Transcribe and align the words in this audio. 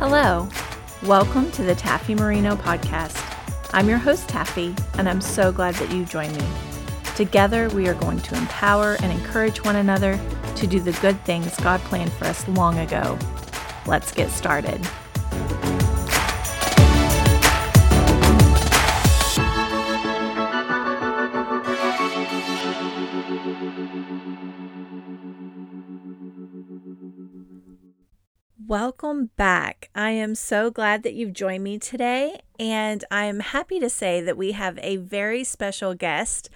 Hello. 0.00 0.48
Welcome 1.02 1.50
to 1.52 1.62
the 1.62 1.74
Taffi 1.74 2.18
Marino 2.18 2.56
podcast. 2.56 3.22
I'm 3.74 3.86
your 3.86 3.98
host, 3.98 4.28
Taffi, 4.28 4.74
and 4.96 5.06
I'm 5.06 5.20
so 5.20 5.52
glad 5.52 5.74
that 5.74 5.92
you 5.92 6.06
joined 6.06 6.34
me. 6.38 6.48
Together, 7.16 7.68
we 7.68 7.86
are 7.86 7.92
going 7.92 8.18
to 8.20 8.34
empower 8.34 8.96
and 9.02 9.12
encourage 9.12 9.62
one 9.62 9.76
another 9.76 10.18
to 10.56 10.66
do 10.66 10.80
the 10.80 10.98
good 11.02 11.22
things 11.26 11.54
God 11.60 11.80
planned 11.82 12.14
for 12.14 12.24
us 12.24 12.48
long 12.48 12.78
ago. 12.78 13.18
Let's 13.86 14.10
get 14.10 14.30
started. 14.30 14.80
Welcome 28.70 29.30
back. 29.34 29.90
I 29.96 30.10
am 30.10 30.36
so 30.36 30.70
glad 30.70 31.02
that 31.02 31.14
you've 31.14 31.32
joined 31.32 31.64
me 31.64 31.76
today, 31.76 32.38
and 32.56 33.04
I'm 33.10 33.40
happy 33.40 33.80
to 33.80 33.90
say 33.90 34.20
that 34.20 34.36
we 34.36 34.52
have 34.52 34.78
a 34.80 34.94
very 34.94 35.42
special 35.42 35.94
guest. 35.94 36.48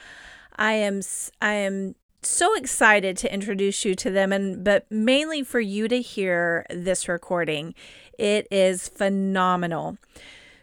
I 0.55 0.75
am 0.75 1.01
I 1.43 1.55
am 1.55 1.97
so 2.23 2.55
excited 2.55 3.17
to 3.17 3.35
introduce 3.35 3.85
you 3.85 3.97
to 3.97 4.13
them 4.13 4.33
and 4.33 4.63
but 4.63 4.89
mainly 4.93 5.43
for 5.43 5.59
you 5.59 5.89
to 5.89 6.01
hear 6.01 6.65
this 6.71 7.09
recording. 7.09 7.75
It 8.17 8.47
is 8.49 8.87
phenomenal. 8.87 9.99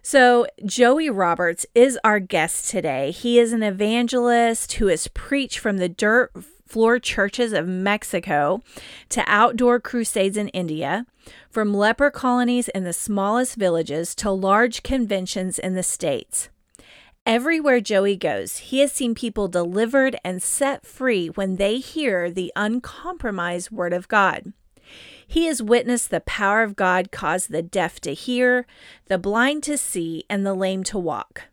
So, 0.01 0.47
Joey 0.65 1.09
Roberts 1.09 1.65
is 1.75 1.99
our 2.05 2.19
guest 2.21 2.69
today. 2.69 3.11
He 3.11 3.37
is 3.37 3.51
an 3.51 3.61
evangelist 3.61 4.73
who 4.73 4.87
has 4.87 5.07
preached 5.09 5.59
from 5.59 5.77
the 5.77 5.89
dirt 5.89 6.31
floor 6.71 6.99
churches 6.99 7.51
of 7.51 7.67
Mexico 7.67 8.61
to 9.09 9.21
outdoor 9.27 9.77
crusades 9.77 10.37
in 10.37 10.47
India, 10.49 11.05
from 11.49 11.73
leper 11.73 12.09
colonies 12.09 12.69
in 12.69 12.85
the 12.85 12.93
smallest 12.93 13.57
villages 13.57 14.15
to 14.15 14.31
large 14.31 14.81
conventions 14.81 15.59
in 15.59 15.75
the 15.75 15.83
States. 15.83 16.47
Everywhere 17.25 17.81
Joey 17.81 18.15
goes, 18.15 18.57
he 18.57 18.79
has 18.79 18.93
seen 18.93 19.13
people 19.13 19.49
delivered 19.49 20.15
and 20.23 20.41
set 20.41 20.85
free 20.85 21.27
when 21.27 21.57
they 21.57 21.77
hear 21.77 22.31
the 22.31 22.53
uncompromised 22.55 23.69
Word 23.69 23.91
of 23.91 24.07
God. 24.07 24.53
He 25.27 25.47
has 25.47 25.61
witnessed 25.61 26.09
the 26.09 26.21
power 26.21 26.63
of 26.63 26.77
God 26.77 27.11
cause 27.11 27.47
the 27.47 27.61
deaf 27.61 27.99
to 28.01 28.13
hear, 28.13 28.65
the 29.07 29.17
blind 29.17 29.63
to 29.63 29.77
see, 29.77 30.23
and 30.29 30.45
the 30.45 30.53
lame 30.53 30.83
to 30.85 30.97
walk. 30.97 31.43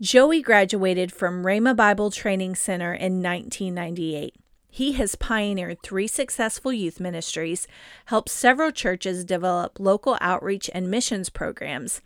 Joey 0.00 0.42
graduated 0.42 1.10
from 1.10 1.42
Rhema 1.42 1.74
Bible 1.74 2.10
Training 2.10 2.54
Center 2.54 2.92
in 2.92 3.22
1998. 3.22 4.34
He 4.68 4.92
has 4.92 5.14
pioneered 5.14 5.82
three 5.82 6.06
successful 6.06 6.72
youth 6.72 7.00
ministries, 7.00 7.66
helped 8.06 8.28
several 8.28 8.70
churches 8.70 9.24
develop 9.24 9.80
local 9.80 10.18
outreach 10.20 10.68
and 10.74 10.90
missions 10.90 11.30
programs, 11.30 12.02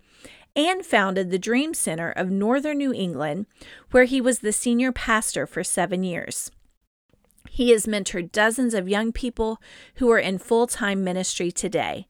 and 0.54 0.84
founded 0.84 1.30
the 1.30 1.38
Dream 1.38 1.74
Center 1.74 2.10
of 2.10 2.30
Northern 2.30 2.78
New 2.78 2.92
England, 2.92 3.46
where 3.90 4.04
he 4.04 4.20
was 4.20 4.38
the 4.38 4.52
senior 4.52 4.92
pastor 4.92 5.46
for 5.46 5.64
seven 5.64 6.02
years. 6.02 6.50
He 7.48 7.70
has 7.70 7.86
mentored 7.86 8.32
dozens 8.32 8.74
of 8.74 8.88
young 8.88 9.12
people 9.12 9.60
who 9.96 10.10
are 10.10 10.18
in 10.18 10.38
full 10.38 10.66
time 10.66 11.02
ministry 11.02 11.50
today. 11.50 12.06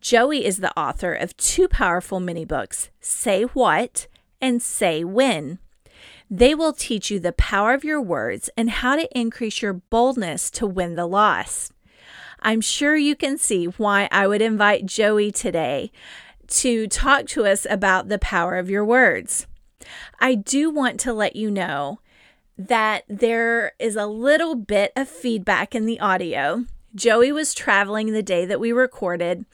Joey 0.00 0.44
is 0.44 0.58
the 0.58 0.76
author 0.78 1.14
of 1.14 1.36
two 1.36 1.68
powerful 1.68 2.20
mini 2.20 2.44
books, 2.44 2.90
Say 3.00 3.42
What 3.44 4.06
and 4.40 4.62
Say 4.62 5.04
When. 5.04 5.58
They 6.36 6.52
will 6.52 6.72
teach 6.72 7.12
you 7.12 7.20
the 7.20 7.32
power 7.32 7.74
of 7.74 7.84
your 7.84 8.02
words 8.02 8.50
and 8.56 8.68
how 8.68 8.96
to 8.96 9.08
increase 9.16 9.62
your 9.62 9.74
boldness 9.74 10.50
to 10.50 10.66
win 10.66 10.96
the 10.96 11.06
lost. 11.06 11.72
I'm 12.42 12.60
sure 12.60 12.96
you 12.96 13.14
can 13.14 13.38
see 13.38 13.66
why 13.66 14.08
I 14.10 14.26
would 14.26 14.42
invite 14.42 14.84
Joey 14.84 15.30
today 15.30 15.92
to 16.48 16.88
talk 16.88 17.26
to 17.26 17.46
us 17.46 17.68
about 17.70 18.08
the 18.08 18.18
power 18.18 18.56
of 18.56 18.68
your 18.68 18.84
words. 18.84 19.46
I 20.18 20.34
do 20.34 20.70
want 20.70 20.98
to 21.00 21.12
let 21.12 21.36
you 21.36 21.52
know 21.52 22.00
that 22.58 23.04
there 23.06 23.74
is 23.78 23.94
a 23.94 24.08
little 24.08 24.56
bit 24.56 24.90
of 24.96 25.08
feedback 25.08 25.72
in 25.72 25.86
the 25.86 26.00
audio. 26.00 26.64
Joey 26.96 27.30
was 27.30 27.54
traveling 27.54 28.12
the 28.12 28.24
day 28.24 28.44
that 28.44 28.58
we 28.58 28.72
recorded, 28.72 29.44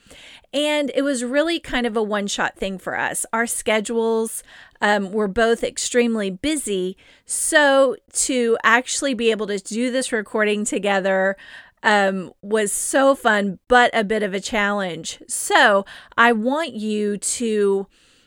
and 0.53 0.91
it 0.95 1.03
was 1.03 1.25
really 1.25 1.61
kind 1.61 1.87
of 1.87 1.97
a 1.97 2.03
one 2.03 2.27
shot 2.27 2.57
thing 2.57 2.79
for 2.79 2.99
us. 2.99 3.25
Our 3.33 3.47
schedules 3.47 4.43
um, 4.81 5.13
were 5.13 5.29
both 5.29 5.63
extremely 5.63 6.31
busy. 6.31 6.97
So 7.25 7.97
to 8.15 8.59
actually 8.65 9.15
be 9.15 9.31
able 9.31 9.47
to 9.47 9.59
do 9.59 9.91
this 9.91 10.13
recording 10.13 10.65
together 10.65 11.37
um, 11.83 12.33
was 12.43 12.73
so 12.73 13.15
fun, 13.15 13.59
but 13.69 13.91
a 13.95 14.05
bit 14.05 14.23
of 14.23 14.35
a 14.35 14.41
challenge. 14.41 15.23
So 15.29 15.87
I 16.17 16.33
want 16.33 16.75
you 16.75 17.17
to 17.17 17.87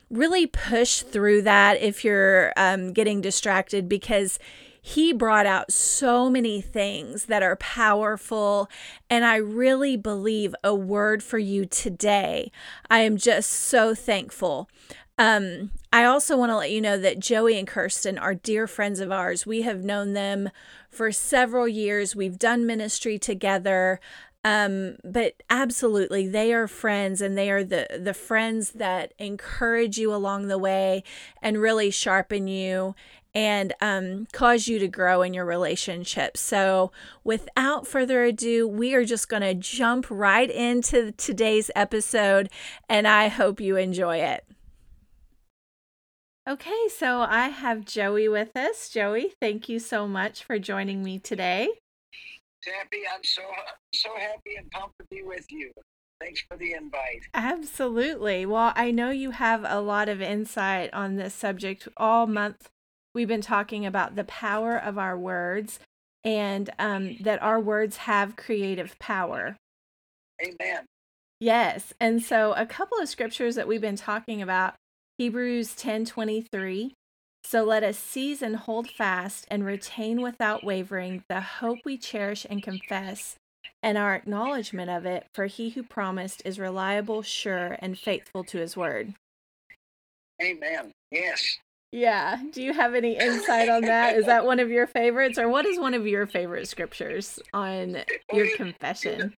really 0.10 0.48
push 0.48 1.02
through 1.02 1.42
that 1.42 1.82
if 1.82 2.04
you're 2.04 2.54
um, 2.56 2.94
getting 2.94 3.20
distracted 3.20 3.90
because 3.90 4.40
he 4.86 5.14
brought 5.14 5.46
out 5.46 5.72
so 5.72 6.30
many 6.30 6.60
things 6.60 7.26
that 7.26 7.42
are 7.42 7.56
powerful. 7.56 8.70
And 9.10 9.24
I 9.24 9.38
really 9.38 9.96
believe 9.96 10.54
a 10.62 10.76
word 10.76 11.24
for 11.24 11.40
you 11.40 11.66
today. 11.66 12.52
I 12.92 13.00
am 13.00 13.16
just 13.16 13.50
so 13.50 13.96
thankful. 13.96 14.70
Um, 15.18 15.72
I 15.94 16.04
also 16.04 16.36
want 16.36 16.50
to 16.50 16.58
let 16.58 16.72
you 16.72 16.82
know 16.82 16.98
that 16.98 17.20
Joey 17.20 17.58
and 17.58 17.66
Kirsten 17.66 18.18
are 18.18 18.36
dear 18.36 18.68
friends 18.68 19.00
of 19.00 19.10
ours. 19.10 19.46
We 19.46 19.62
have 19.62 19.86
known 19.86 20.12
them 20.12 20.50
for 20.90 21.14
several 21.14 21.68
years. 21.68 22.14
We've 22.14 22.38
done 22.38 22.66
ministry 22.66 23.18
together. 23.18 24.02
Um, 24.44 24.98
but 25.06 25.42
absolutely, 25.50 26.28
they 26.28 26.54
are 26.54 26.68
friends 26.68 27.22
and 27.22 27.38
they 27.38 27.50
are 27.50 27.64
the, 27.64 27.88
the 27.98 28.14
friends 28.14 28.72
that 28.72 29.14
encourage 29.18 29.98
you 29.98 30.14
along 30.14 30.48
the 30.48 30.58
way 30.58 31.06
and 31.42 31.62
really 31.62 31.90
sharpen 31.90 32.50
you 32.50 32.96
and 33.36 33.74
um, 33.82 34.28
cause 34.32 34.68
you 34.68 34.80
to 34.80 34.88
grow 34.88 35.22
in 35.22 35.34
your 35.34 35.46
relationship. 35.46 36.38
So, 36.38 36.92
without 37.24 37.88
further 37.88 38.24
ado, 38.24 38.68
we 38.68 38.94
are 38.94 39.06
just 39.06 39.30
going 39.30 39.42
to 39.42 39.54
jump 39.54 40.06
right 40.10 40.50
into 40.50 41.12
today's 41.14 41.72
episode, 41.76 42.50
and 42.88 43.08
I 43.08 43.30
hope 43.30 43.60
you 43.60 43.76
enjoy 43.76 44.18
it. 44.18 44.46
Okay, 46.48 46.90
so 46.90 47.22
I 47.22 47.48
have 47.48 47.86
Joey 47.86 48.28
with 48.28 48.56
us. 48.56 48.90
Joey, 48.90 49.32
thank 49.42 49.70
you 49.70 49.80
so 49.80 50.08
much 50.08 50.44
for 50.44 50.60
joining 50.60 51.02
me 51.02 51.18
today. 51.18 51.70
Taffi, 52.68 53.00
I'm 53.14 53.24
so 53.24 53.42
so 53.94 54.10
happy 54.18 54.56
and 54.58 54.70
pumped 54.72 54.98
to 55.00 55.06
be 55.10 55.24
with 55.24 55.46
you. 55.50 55.72
Thanks 56.20 56.42
for 56.50 56.58
the 56.58 56.74
invite. 56.74 57.24
Absolutely. 57.34 58.46
Well, 58.46 58.72
I 58.76 58.92
know 58.92 59.10
you 59.10 59.32
have 59.32 59.66
a 59.68 59.82
lot 59.82 60.08
of 60.08 60.22
insight 60.22 60.94
on 60.94 61.16
this 61.16 61.34
subject 61.34 61.88
all 61.98 62.28
month 62.28 62.70
we've 63.14 63.28
been 63.28 63.42
talking 63.42 63.86
about 63.86 64.16
the 64.16 64.24
power 64.24 64.78
of 64.78 64.98
our 64.98 65.18
words 65.18 65.80
and 66.24 66.70
um, 66.80 67.18
that 67.22 67.42
our 67.42 67.60
words 67.60 67.98
have 67.98 68.36
creative 68.36 68.98
power. 69.00 69.58
Amen. 70.42 70.86
Yes. 71.40 71.94
And 72.00 72.24
so 72.24 72.54
a 72.54 72.66
couple 72.66 72.98
of 73.00 73.10
scriptures 73.10 73.56
that 73.56 73.68
we've 73.68 73.82
been 73.82 73.96
talking 73.96 74.42
about 74.42 74.76
Hebrews 75.18 75.76
10 75.76 76.06
23. 76.06 76.94
So 77.46 77.64
let 77.64 77.84
us 77.84 77.98
seize 77.98 78.42
and 78.42 78.56
hold 78.56 78.90
fast 78.90 79.46
and 79.52 79.66
retain 79.66 80.22
without 80.22 80.64
wavering 80.64 81.24
the 81.28 81.42
hope 81.42 81.80
we 81.84 81.98
cherish 81.98 82.46
and 82.50 82.64
confess, 82.64 83.36
and 83.82 83.98
our 83.98 84.16
acknowledgement 84.16 84.90
of 84.90 85.06
it, 85.06 85.28
for 85.36 85.48
he 85.48 85.72
who 85.72 85.84
promised 85.84 86.42
is 86.46 86.58
reliable, 86.58 87.22
sure, 87.22 87.76
and 87.80 88.00
faithful 88.00 88.46
to 88.46 88.60
his 88.60 88.78
word. 88.78 89.14
Amen. 90.42 90.92
Yes. 91.12 91.58
Yeah. 91.94 92.42
Do 92.52 92.64
you 92.64 92.74
have 92.74 92.96
any 92.96 93.16
insight 93.20 93.70
on 93.70 93.84
that? 93.84 94.16
Is 94.16 94.26
that 94.26 94.46
one 94.46 94.60
of 94.60 94.72
your 94.72 94.88
favorites, 94.88 95.38
or 95.38 95.48
what 95.48 95.68
is 95.68 95.80
one 95.80 95.94
of 95.94 96.08
your 96.08 96.26
favorite 96.26 96.68
scriptures 96.68 97.40
on 97.54 97.98
your 98.34 98.48
confession? 98.58 99.32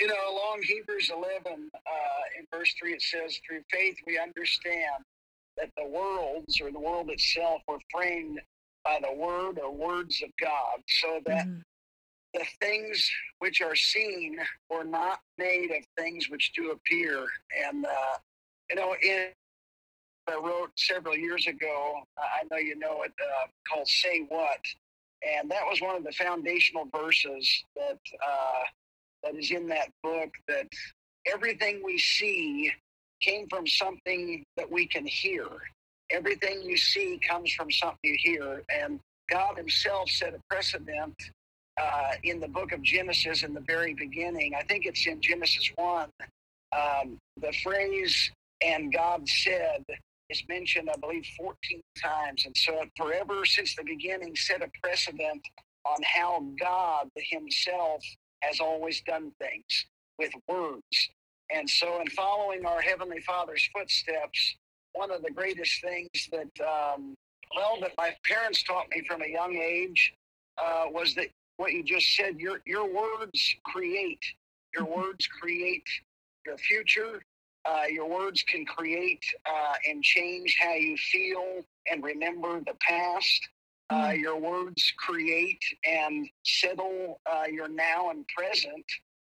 You 0.00 0.06
know, 0.06 0.14
along 0.30 0.62
Hebrews 0.62 1.10
11, 1.14 1.34
uh, 1.46 1.88
in 2.38 2.46
verse 2.50 2.72
3, 2.80 2.94
it 2.94 3.02
says, 3.02 3.38
Through 3.46 3.60
faith 3.70 3.96
we 4.06 4.18
understand 4.18 5.04
that 5.58 5.68
the 5.76 5.86
worlds 5.86 6.62
or 6.62 6.72
the 6.72 6.80
world 6.80 7.10
itself 7.10 7.60
were 7.68 7.78
framed 7.92 8.40
by 8.82 8.98
the 9.02 9.14
word 9.14 9.58
or 9.62 9.70
words 9.70 10.22
of 10.22 10.30
God, 10.40 10.80
so 10.88 11.20
that 11.26 11.46
mm. 11.46 11.60
the 12.32 12.44
things 12.58 13.06
which 13.40 13.60
are 13.60 13.76
seen 13.76 14.38
were 14.70 14.84
not 14.84 15.20
made 15.36 15.70
of 15.72 15.84
things 15.98 16.30
which 16.30 16.52
do 16.54 16.70
appear. 16.70 17.26
And, 17.68 17.84
uh, 17.84 18.16
you 18.70 18.76
know, 18.76 18.94
in 19.02 19.28
I 20.28 20.36
wrote 20.36 20.70
several 20.76 21.16
years 21.16 21.46
ago. 21.46 22.02
I 22.18 22.44
know 22.50 22.58
you 22.58 22.78
know 22.78 23.02
it, 23.02 23.12
uh, 23.20 23.46
called 23.68 23.88
"Say 23.88 24.20
What," 24.28 24.60
and 25.22 25.50
that 25.50 25.64
was 25.66 25.80
one 25.80 25.96
of 25.96 26.04
the 26.04 26.12
foundational 26.12 26.86
verses 26.94 27.64
that 27.76 27.98
uh, 28.26 28.64
that 29.24 29.36
is 29.36 29.50
in 29.50 29.68
that 29.68 29.90
book. 30.02 30.30
That 30.48 30.68
everything 31.26 31.82
we 31.84 31.98
see 31.98 32.72
came 33.20 33.48
from 33.48 33.66
something 33.66 34.44
that 34.56 34.70
we 34.70 34.86
can 34.86 35.06
hear. 35.06 35.46
Everything 36.10 36.62
you 36.62 36.76
see 36.76 37.20
comes 37.28 37.52
from 37.52 37.70
something 37.70 37.98
you 38.04 38.16
hear, 38.18 38.62
and 38.70 39.00
God 39.30 39.56
Himself 39.58 40.10
set 40.10 40.34
a 40.34 40.40
precedent 40.50 41.16
uh, 41.80 42.12
in 42.24 42.40
the 42.40 42.48
book 42.48 42.72
of 42.72 42.82
Genesis 42.82 43.42
in 43.42 43.54
the 43.54 43.60
very 43.62 43.94
beginning. 43.94 44.54
I 44.54 44.62
think 44.62 44.86
it's 44.86 45.06
in 45.06 45.20
Genesis 45.20 45.70
one 45.76 46.10
Um, 46.72 47.18
the 47.40 47.52
phrase 47.64 48.30
"and 48.62 48.92
God 48.92 49.28
said" 49.28 49.84
is 50.30 50.42
mentioned, 50.48 50.88
I 50.92 50.98
believe, 50.98 51.26
14 51.38 51.80
times, 52.02 52.44
and 52.46 52.56
so 52.56 52.82
it 52.82 52.90
forever 52.96 53.44
since 53.44 53.74
the 53.74 53.84
beginning 53.84 54.34
set 54.34 54.62
a 54.62 54.70
precedent 54.82 55.42
on 55.84 56.02
how 56.02 56.44
God 56.58 57.08
Himself 57.16 58.02
has 58.42 58.60
always 58.60 59.00
done 59.02 59.32
things 59.40 59.86
with 60.18 60.32
words. 60.48 61.10
And 61.54 61.68
so, 61.68 62.00
in 62.00 62.08
following 62.08 62.66
our 62.66 62.80
Heavenly 62.80 63.20
Father's 63.20 63.68
footsteps, 63.72 64.56
one 64.92 65.10
of 65.10 65.22
the 65.22 65.30
greatest 65.30 65.80
things 65.80 66.28
that, 66.32 66.66
um, 66.66 67.14
well, 67.54 67.78
that 67.80 67.92
my 67.96 68.14
parents 68.24 68.62
taught 68.62 68.86
me 68.90 69.02
from 69.06 69.22
a 69.22 69.28
young 69.28 69.54
age 69.56 70.12
uh, 70.58 70.84
was 70.90 71.14
that 71.14 71.28
what 71.58 71.72
you 71.72 71.82
just 71.82 72.16
said, 72.16 72.38
your, 72.38 72.60
your 72.66 72.92
words 72.92 73.54
create. 73.64 74.20
Your 74.74 74.84
mm-hmm. 74.84 75.00
words 75.00 75.26
create 75.26 75.86
your 76.44 76.58
future. 76.58 77.22
Uh, 77.68 77.84
your 77.90 78.08
words 78.08 78.42
can 78.42 78.64
create 78.64 79.24
uh, 79.46 79.74
and 79.88 80.02
change 80.02 80.56
how 80.60 80.74
you 80.74 80.96
feel 80.96 81.64
and 81.90 82.02
remember 82.02 82.60
the 82.60 82.74
past. 82.80 83.48
Uh, 83.88 84.08
mm. 84.08 84.20
your 84.20 84.36
words 84.40 84.92
create 84.98 85.62
and 85.84 86.28
settle 86.44 87.20
uh, 87.30 87.44
your 87.50 87.68
now 87.68 88.10
and 88.10 88.26
present 88.28 88.84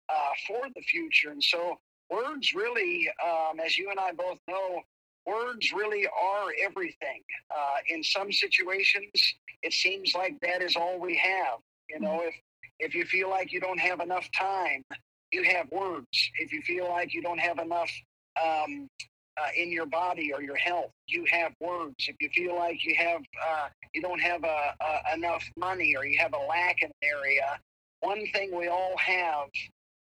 uh, 0.10 0.30
for 0.48 0.62
the 0.76 0.82
future. 0.82 1.30
And 1.30 1.44
so, 1.44 1.80
words 2.10 2.54
really, 2.54 3.08
um, 3.24 3.60
as 3.60 3.78
you 3.78 3.90
and 3.92 4.00
I 4.00 4.14
both 4.14 4.40
know, 4.48 4.82
words 5.28 5.72
really 5.74 6.08
are 6.08 6.50
everything. 6.64 7.22
Uh, 7.52 7.78
in 7.90 8.04
some 8.04 8.32
situations, 8.32 9.36
it 9.62 9.74
seems 9.74 10.16
like 10.16 10.40
that 10.42 10.62
is 10.62 10.76
all 10.76 11.00
we 11.00 11.18
have. 11.18 11.60
You 11.90 12.00
know, 12.00 12.22
if 12.24 12.36
if 12.80 12.94
you 12.96 13.06
feel 13.06 13.30
like 13.30 13.52
you 13.52 13.60
don't 13.60 13.80
have 13.80 14.00
enough 14.00 14.28
time, 14.38 14.84
you 15.32 15.44
have 15.44 15.70
words. 15.72 16.32
If 16.40 16.52
you 16.52 16.62
feel 16.62 16.88
like 16.90 17.14
you 17.14 17.22
don't 17.22 17.40
have 17.40 17.60
enough 17.60 17.92
um, 18.44 18.88
uh, 19.40 19.50
in 19.56 19.72
your 19.72 19.86
body 19.86 20.34
or 20.34 20.42
your 20.42 20.56
health, 20.56 20.92
you 21.08 21.26
have 21.30 21.54
words. 21.60 21.96
If 22.08 22.16
you 22.20 22.30
feel 22.30 22.56
like 22.56 22.84
you 22.84 22.96
have 22.96 23.22
uh, 23.22 23.68
you 23.94 24.02
don't 24.02 24.20
have 24.20 24.44
a, 24.44 24.74
a, 24.82 25.16
enough 25.16 25.44
money 25.58 25.96
or 25.96 26.06
you 26.06 26.18
have 26.20 26.34
a 26.34 26.46
lack 26.48 26.82
in 26.82 26.90
an 26.90 26.94
area, 27.04 27.60
one 28.02 28.26
thing 28.34 28.56
we 28.56 28.68
all 28.68 28.96
have 28.98 29.48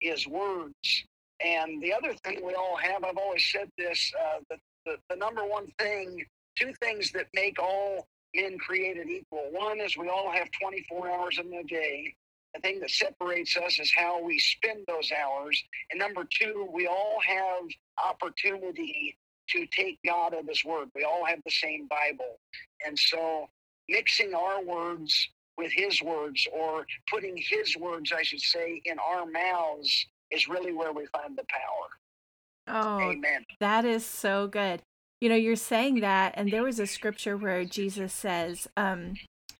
is 0.01 0.27
words. 0.27 1.05
And 1.43 1.81
the 1.81 1.93
other 1.93 2.13
thing 2.23 2.39
we 2.43 2.53
all 2.55 2.77
have, 2.77 3.03
I've 3.03 3.17
always 3.17 3.45
said 3.45 3.69
this, 3.77 4.11
uh, 4.19 4.39
the, 4.49 4.57
the, 4.85 4.97
the 5.09 5.15
number 5.15 5.45
one 5.45 5.67
thing, 5.79 6.25
two 6.57 6.73
things 6.81 7.11
that 7.11 7.27
make 7.35 7.59
all 7.59 8.07
men 8.35 8.57
created 8.57 9.07
equal. 9.07 9.49
One 9.51 9.79
is 9.79 9.97
we 9.97 10.09
all 10.09 10.31
have 10.31 10.47
24 10.59 11.09
hours 11.09 11.39
in 11.39 11.53
a 11.53 11.63
day. 11.63 12.13
The 12.57 12.61
thing 12.61 12.79
that 12.79 12.89
separates 12.89 13.55
us 13.55 13.79
is 13.79 13.93
how 13.95 14.23
we 14.23 14.39
spend 14.39 14.79
those 14.87 15.11
hours. 15.11 15.63
And 15.91 15.99
number 15.99 16.27
two, 16.29 16.67
we 16.73 16.87
all 16.87 17.19
have 17.25 17.63
opportunity 18.03 19.15
to 19.49 19.65
take 19.67 19.99
God 20.03 20.33
at 20.33 20.45
His 20.45 20.65
word. 20.65 20.89
We 20.95 21.03
all 21.03 21.23
have 21.25 21.39
the 21.45 21.51
same 21.51 21.87
Bible. 21.87 22.39
And 22.85 22.97
so 22.97 23.47
mixing 23.87 24.33
our 24.33 24.63
words 24.63 25.29
with 25.57 25.71
his 25.71 26.01
words 26.01 26.47
or 26.51 26.85
putting 27.09 27.35
his 27.37 27.75
words, 27.77 28.11
I 28.11 28.21
should 28.23 28.41
say, 28.41 28.81
in 28.85 28.97
our 28.99 29.25
mouths 29.25 30.07
is 30.31 30.47
really 30.47 30.73
where 30.73 30.93
we 30.93 31.05
find 31.07 31.37
the 31.37 31.45
power. 31.49 32.83
Oh, 32.83 32.99
Amen. 33.11 33.45
That 33.59 33.85
is 33.85 34.05
so 34.05 34.47
good. 34.47 34.81
You 35.21 35.29
know, 35.29 35.35
you're 35.35 35.55
saying 35.55 36.01
that, 36.01 36.33
and 36.35 36.51
there 36.51 36.63
was 36.63 36.79
a 36.79 36.85
scripture 36.85 37.37
where 37.37 37.65
Jesus 37.65 38.13
says, 38.13 38.67
um, 38.77 39.15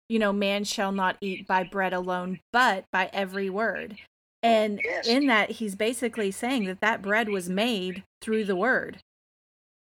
you 0.10 0.20
know, 0.20 0.32
man 0.34 0.64
shall 0.64 0.92
not 0.92 1.18
eat 1.22 1.48
by 1.48 1.64
bread 1.64 1.94
alone, 1.94 2.40
but 2.54 2.86
by 2.92 3.10
every 3.14 3.50
word. 3.50 3.98
And 4.44 4.80
yes. 4.84 5.08
in 5.08 5.28
that, 5.28 5.52
he's 5.52 5.76
basically 5.76 6.32
saying 6.32 6.66
that 6.66 6.82
that 6.82 7.02
bread 7.02 7.30
was 7.30 7.50
made 7.50 8.04
through 8.22 8.46
the 8.46 8.56
word. 8.56 9.00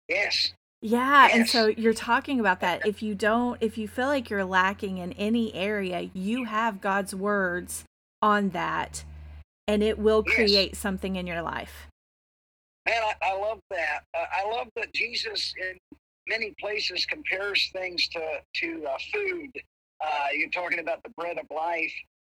Yes. 0.07 0.53
Yeah, 0.81 1.29
and 1.31 1.47
so 1.47 1.67
you're 1.67 1.93
talking 1.93 2.39
about 2.39 2.61
that. 2.61 2.85
If 2.85 3.03
you 3.03 3.13
don't, 3.13 3.57
if 3.61 3.77
you 3.77 3.87
feel 3.87 4.07
like 4.07 4.29
you're 4.29 4.45
lacking 4.45 4.97
in 4.97 5.11
any 5.13 5.53
area, 5.53 6.09
you 6.13 6.45
have 6.45 6.79
God's 6.79 7.13
words 7.13 7.83
on 8.21 8.49
that, 8.49 9.03
and 9.67 9.83
it 9.83 9.99
will 9.99 10.23
Yes. 10.25 10.35
create 10.35 10.75
something 10.77 11.17
in 11.17 11.27
your 11.27 11.41
life. 11.41 11.87
Man, 12.87 13.01
I, 13.03 13.29
I 13.29 13.33
love 13.37 13.59
that. 13.69 14.03
Uh, 14.17 14.25
I 14.31 14.49
love 14.49 14.69
that 14.77 14.93
Jesus 14.93 15.53
in 15.59 15.77
many 16.27 16.55
places 16.59 17.05
compares 17.05 17.69
things 17.73 18.07
to 18.09 18.41
to 18.55 18.85
uh, 18.87 18.97
food. 19.13 19.51
Uh, 20.01 20.27
you're 20.33 20.49
talking 20.49 20.79
about 20.79 21.03
the 21.03 21.09
bread 21.09 21.37
of 21.37 21.45
life. 21.55 21.93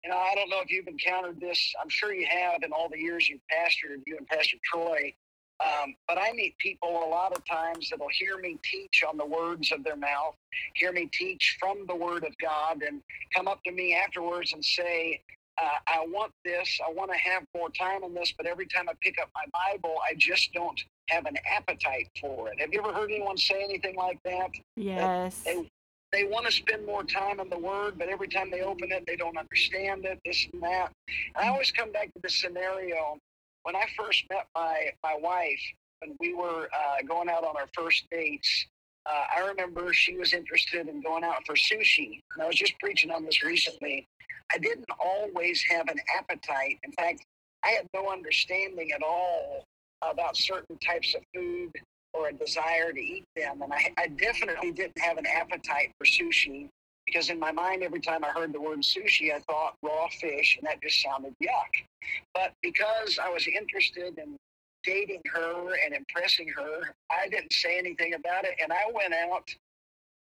You 0.03 0.09
know, 0.09 0.17
I 0.17 0.33
don't 0.35 0.49
know 0.49 0.61
if 0.61 0.71
you've 0.71 0.87
encountered 0.87 1.41
this. 1.41 1.73
I'm 1.81 1.89
sure 1.89 2.13
you 2.13 2.25
have 2.29 2.63
in 2.63 2.71
all 2.71 2.87
the 2.89 2.99
years 2.99 3.27
you've 3.27 3.41
pastored, 3.51 4.01
you 4.05 4.17
and 4.17 4.27
Pastor 4.27 4.57
Troy. 4.63 5.13
Um, 5.61 5.93
but 6.07 6.17
I 6.17 6.31
meet 6.31 6.57
people 6.57 6.89
a 6.89 7.09
lot 7.09 7.35
of 7.35 7.45
times 7.45 7.89
that'll 7.89 8.07
hear 8.07 8.37
me 8.37 8.57
teach 8.63 9.03
on 9.07 9.17
the 9.17 9.25
words 9.25 9.73
of 9.73 9.83
their 9.83 9.97
mouth, 9.97 10.35
hear 10.75 10.93
me 10.93 11.09
teach 11.11 11.57
from 11.59 11.85
the 11.85 11.95
Word 11.95 12.23
of 12.23 12.33
God, 12.41 12.81
and 12.81 13.01
come 13.35 13.49
up 13.49 13.61
to 13.65 13.71
me 13.71 13.93
afterwards 13.93 14.53
and 14.53 14.63
say, 14.63 15.21
uh, 15.61 15.67
I 15.87 16.05
want 16.07 16.31
this, 16.45 16.79
I 16.87 16.93
want 16.93 17.11
to 17.11 17.17
have 17.17 17.43
more 17.53 17.69
time 17.71 18.05
on 18.05 18.13
this, 18.13 18.33
but 18.37 18.45
every 18.45 18.67
time 18.67 18.87
I 18.87 18.93
pick 19.01 19.15
up 19.21 19.29
my 19.35 19.43
Bible, 19.51 19.97
I 20.09 20.15
just 20.17 20.53
don't 20.53 20.81
have 21.09 21.25
an 21.25 21.35
appetite 21.51 22.09
for 22.21 22.49
it. 22.49 22.61
Have 22.61 22.69
you 22.71 22.79
ever 22.79 22.93
heard 22.93 23.11
anyone 23.11 23.37
say 23.37 23.61
anything 23.61 23.97
like 23.97 24.19
that? 24.23 24.51
Yes. 24.77 25.41
That 25.43 25.55
they, 25.55 25.69
they 26.11 26.23
want 26.23 26.45
to 26.45 26.51
spend 26.51 26.85
more 26.85 27.03
time 27.03 27.39
on 27.39 27.49
the 27.49 27.59
Word, 27.59 27.97
but 27.97 28.09
every 28.09 28.27
time 28.27 28.49
they 28.51 28.61
open 28.61 28.91
it, 28.91 29.03
they 29.05 29.15
don't 29.15 29.37
understand 29.37 30.05
it, 30.05 30.19
this 30.25 30.47
and 30.53 30.61
that. 30.63 30.91
And 31.35 31.45
I 31.45 31.49
always 31.49 31.71
come 31.71 31.91
back 31.91 32.13
to 32.13 32.19
this 32.21 32.35
scenario 32.35 33.17
when 33.63 33.75
I 33.75 33.85
first 33.97 34.23
met 34.29 34.47
my 34.55 34.91
my 35.03 35.15
wife, 35.19 35.61
when 35.99 36.15
we 36.19 36.33
were 36.33 36.69
uh, 36.73 37.05
going 37.07 37.29
out 37.29 37.43
on 37.43 37.55
our 37.57 37.67
first 37.73 38.07
dates, 38.11 38.67
uh, 39.05 39.25
I 39.35 39.47
remember 39.47 39.93
she 39.93 40.17
was 40.17 40.33
interested 40.33 40.87
in 40.87 41.01
going 41.01 41.23
out 41.23 41.45
for 41.45 41.55
sushi. 41.55 42.21
And 42.33 42.43
I 42.43 42.47
was 42.47 42.55
just 42.55 42.77
preaching 42.79 43.11
on 43.11 43.25
this 43.25 43.43
recently. 43.43 44.07
I 44.51 44.57
didn't 44.57 44.89
always 44.99 45.63
have 45.69 45.87
an 45.89 45.99
appetite. 46.17 46.79
In 46.83 46.91
fact, 46.93 47.25
I 47.63 47.69
had 47.69 47.87
no 47.93 48.09
understanding 48.11 48.91
at 48.91 49.03
all 49.03 49.65
about 50.01 50.37
certain 50.37 50.77
types 50.77 51.13
of 51.13 51.21
food 51.35 51.71
or 52.13 52.29
a 52.29 52.33
desire 52.33 52.91
to 52.91 52.99
eat 52.99 53.25
them. 53.35 53.61
And 53.61 53.71
I, 53.71 53.93
I 53.97 54.07
definitely 54.07 54.71
didn't 54.71 54.99
have 54.99 55.17
an 55.17 55.25
appetite 55.25 55.91
for 55.97 56.05
sushi 56.05 56.69
because 57.05 57.29
in 57.29 57.39
my 57.39 57.51
mind, 57.51 57.81
every 57.83 58.01
time 58.01 58.23
I 58.23 58.29
heard 58.29 58.53
the 58.53 58.61
word 58.61 58.79
sushi, 58.79 59.33
I 59.33 59.39
thought 59.39 59.75
raw 59.81 60.07
fish, 60.21 60.57
and 60.57 60.67
that 60.67 60.81
just 60.81 61.01
sounded 61.01 61.33
yuck. 61.41 61.85
But 62.33 62.53
because 62.61 63.19
I 63.23 63.29
was 63.29 63.47
interested 63.47 64.17
in 64.17 64.37
dating 64.83 65.21
her 65.33 65.75
and 65.83 65.95
impressing 65.95 66.47
her, 66.49 66.93
I 67.11 67.27
didn't 67.29 67.53
say 67.53 67.77
anything 67.77 68.13
about 68.13 68.45
it, 68.45 68.55
and 68.61 68.71
I 68.71 68.83
went 68.93 69.13
out 69.13 69.49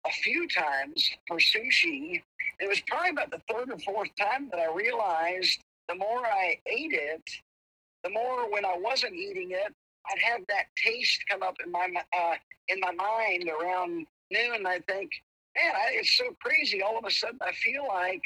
a 0.07 0.11
few 0.11 0.47
times 0.47 1.11
for 1.27 1.39
sushi. 1.39 2.23
It 2.61 2.69
was 2.69 2.81
probably 2.87 3.11
about 3.11 3.31
the 3.31 3.41
third 3.51 3.71
or 3.71 3.79
fourth 3.79 4.11
time 4.21 4.49
that 4.51 4.61
I 4.61 4.73
realized 4.73 5.61
the 5.89 5.95
more 5.95 6.27
I 6.27 6.59
ate 6.67 6.93
it, 6.93 7.23
the 8.03 8.11
more 8.11 8.51
when 8.51 8.65
I 8.65 8.77
wasn't 8.79 9.15
eating 9.15 9.53
it, 9.53 9.73
I'd 10.11 10.33
have 10.33 10.41
that 10.49 10.67
taste 10.77 11.25
come 11.29 11.43
up 11.43 11.57
in 11.65 11.73
my 11.73 11.89
uh, 12.17 12.35
in 12.69 12.81
my 12.81 12.93
mind 12.93 13.49
around 13.49 14.07
noon. 14.31 14.67
I 14.67 14.81
think, 14.89 15.11
man, 15.57 15.73
I, 15.75 15.93
it's 15.95 16.17
so 16.17 16.25
crazy. 16.43 16.83
All 16.83 16.99
of 16.99 17.05
a 17.05 17.11
sudden, 17.11 17.39
I 17.43 17.53
feel 17.53 17.87
like 17.89 18.23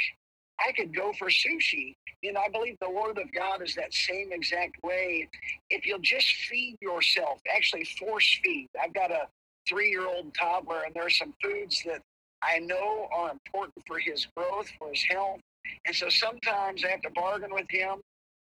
I 0.61 0.73
could 0.73 0.94
go 0.94 1.12
for 1.18 1.28
sushi. 1.28 1.94
You 2.23 2.32
know, 2.32 2.40
I 2.40 2.49
believe 2.50 2.76
the 2.80 2.90
word 2.90 3.18
of 3.18 3.32
God 3.32 3.62
is 3.62 3.75
that 3.76 3.94
same 3.94 4.32
exact 4.32 4.82
way. 4.82 5.28
If 5.70 5.87
you'll 5.87 6.00
just 6.00 6.26
feed 6.49 6.76
yourself, 6.80 7.40
actually 7.54 7.85
force 7.85 8.40
feed. 8.42 8.68
I've 8.82 8.94
got 8.94 9.11
a 9.12 9.28
three 9.68 9.90
year 9.90 10.06
old 10.06 10.35
toddler, 10.35 10.82
and 10.85 10.94
there 10.94 11.06
are 11.06 11.11
some 11.11 11.32
foods 11.42 11.82
that 11.87 12.02
I 12.42 12.58
know 12.58 13.08
are 13.12 13.30
important 13.30 13.85
for 13.87 13.99
his 13.99 14.26
growth, 14.37 14.68
for 14.78 14.90
his 14.90 15.02
health. 15.04 15.40
And 15.87 15.94
so 15.94 16.08
sometimes 16.08 16.85
I 16.85 16.88
have 16.88 17.02
to 17.02 17.11
bargain 17.11 17.52
with 17.52 17.70
him, 17.70 18.00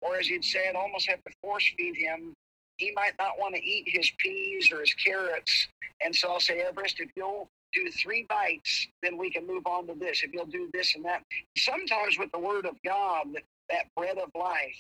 or 0.02 0.18
as 0.18 0.30
you'd 0.30 0.46
say, 0.46 0.70
I'd 0.70 0.76
almost 0.76 1.10
have 1.10 1.24
to 1.24 1.32
force 1.42 1.70
feed 1.78 1.96
him. 1.98 2.34
He 2.82 2.92
might 2.96 3.14
not 3.20 3.38
want 3.38 3.54
to 3.54 3.64
eat 3.64 3.84
his 3.86 4.12
peas 4.18 4.72
or 4.72 4.80
his 4.80 4.94
carrots. 4.96 5.68
And 6.04 6.16
so 6.16 6.32
I'll 6.32 6.40
say, 6.40 6.62
Everest, 6.62 7.00
if 7.00 7.12
you'll 7.16 7.48
do 7.74 7.92
three 7.92 8.26
bites, 8.28 8.88
then 9.04 9.20
we 9.20 9.30
can 9.30 9.46
move 9.46 9.68
on 9.68 9.86
to 9.86 9.94
this. 9.94 10.24
If 10.24 10.34
you'll 10.34 10.48
do 10.48 10.68
this 10.74 10.96
and 10.96 11.06
that. 11.06 11.22
Sometimes 11.56 12.18
with 12.18 12.32
the 12.32 12.40
word 12.40 12.66
of 12.66 12.74
God, 12.84 13.28
that 13.70 13.86
bread 13.96 14.18
of 14.18 14.32
life, 14.34 14.80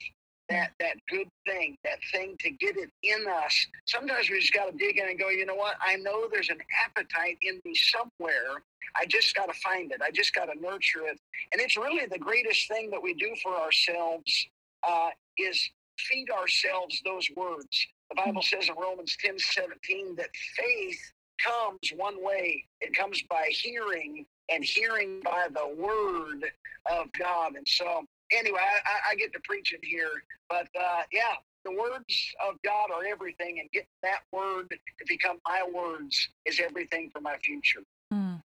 that 0.49 0.71
that 0.79 0.95
good 1.09 1.27
thing, 1.45 1.77
that 1.83 1.99
thing 2.11 2.35
to 2.39 2.49
get 2.49 2.75
it 2.75 2.89
in 3.03 3.27
us. 3.45 3.67
Sometimes 3.85 4.31
we 4.31 4.39
just 4.39 4.51
got 4.51 4.71
to 4.71 4.75
dig 4.75 4.97
in 4.97 5.07
and 5.07 5.19
go, 5.19 5.29
you 5.29 5.45
know 5.45 5.55
what? 5.55 5.75
I 5.79 5.97
know 5.97 6.27
there's 6.27 6.49
an 6.49 6.59
appetite 6.83 7.37
in 7.43 7.61
me 7.63 7.75
somewhere. 7.75 8.63
I 8.95 9.05
just 9.05 9.35
got 9.35 9.45
to 9.45 9.59
find 9.61 9.91
it. 9.91 10.01
I 10.03 10.09
just 10.09 10.33
got 10.33 10.45
to 10.45 10.59
nurture 10.59 11.05
it. 11.05 11.19
And 11.51 11.61
it's 11.61 11.77
really 11.77 12.07
the 12.07 12.17
greatest 12.17 12.67
thing 12.67 12.89
that 12.89 13.01
we 13.01 13.13
do 13.13 13.35
for 13.43 13.55
ourselves 13.55 14.47
uh, 14.87 15.09
is 15.37 15.69
feed 15.97 16.29
ourselves 16.29 17.01
those 17.05 17.27
words. 17.35 17.87
The 18.09 18.15
Bible 18.15 18.41
says 18.41 18.67
in 18.67 18.75
Romans 18.75 19.15
10 19.23 19.37
17 19.39 20.15
that 20.15 20.29
faith 20.55 20.99
comes 21.43 21.91
one 21.95 22.23
way 22.23 22.63
it 22.81 22.95
comes 22.95 23.21
by 23.29 23.47
hearing, 23.49 24.25
and 24.49 24.63
hearing 24.63 25.21
by 25.23 25.47
the 25.53 25.75
word 25.75 26.43
of 26.91 27.07
God. 27.17 27.55
And 27.55 27.67
so, 27.67 28.03
anyway, 28.31 28.59
I, 28.59 29.11
I 29.11 29.15
get 29.15 29.33
to 29.33 29.39
preaching 29.43 29.79
here, 29.83 30.11
but 30.49 30.67
uh, 30.79 31.03
yeah, 31.11 31.35
the 31.63 31.71
words 31.71 32.33
of 32.47 32.55
God 32.63 32.89
are 32.93 33.05
everything, 33.05 33.59
and 33.59 33.69
get 33.71 33.87
that 34.03 34.21
word 34.31 34.69
to 34.69 35.05
become 35.07 35.37
my 35.47 35.63
words 35.73 36.29
is 36.45 36.59
everything 36.59 37.09
for 37.11 37.21
my 37.21 37.37
future. 37.37 37.81
Mm, 38.13 38.41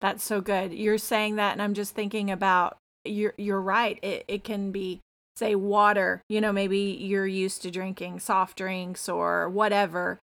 that's 0.00 0.24
so 0.24 0.40
good. 0.40 0.72
You're 0.72 0.98
saying 0.98 1.36
that, 1.36 1.52
and 1.52 1.62
I'm 1.62 1.74
just 1.74 1.94
thinking 1.94 2.30
about 2.30 2.78
you're 3.04 3.34
you're 3.36 3.60
right. 3.60 3.98
It 4.02 4.24
it 4.28 4.44
can 4.44 4.72
be 4.72 5.00
say 5.36 5.54
water. 5.54 6.22
You 6.28 6.40
know, 6.40 6.52
maybe 6.52 6.78
you're 6.78 7.26
used 7.26 7.62
to 7.62 7.70
drinking 7.70 8.20
soft 8.20 8.58
drinks 8.58 9.08
or 9.08 9.48
whatever, 9.48 10.18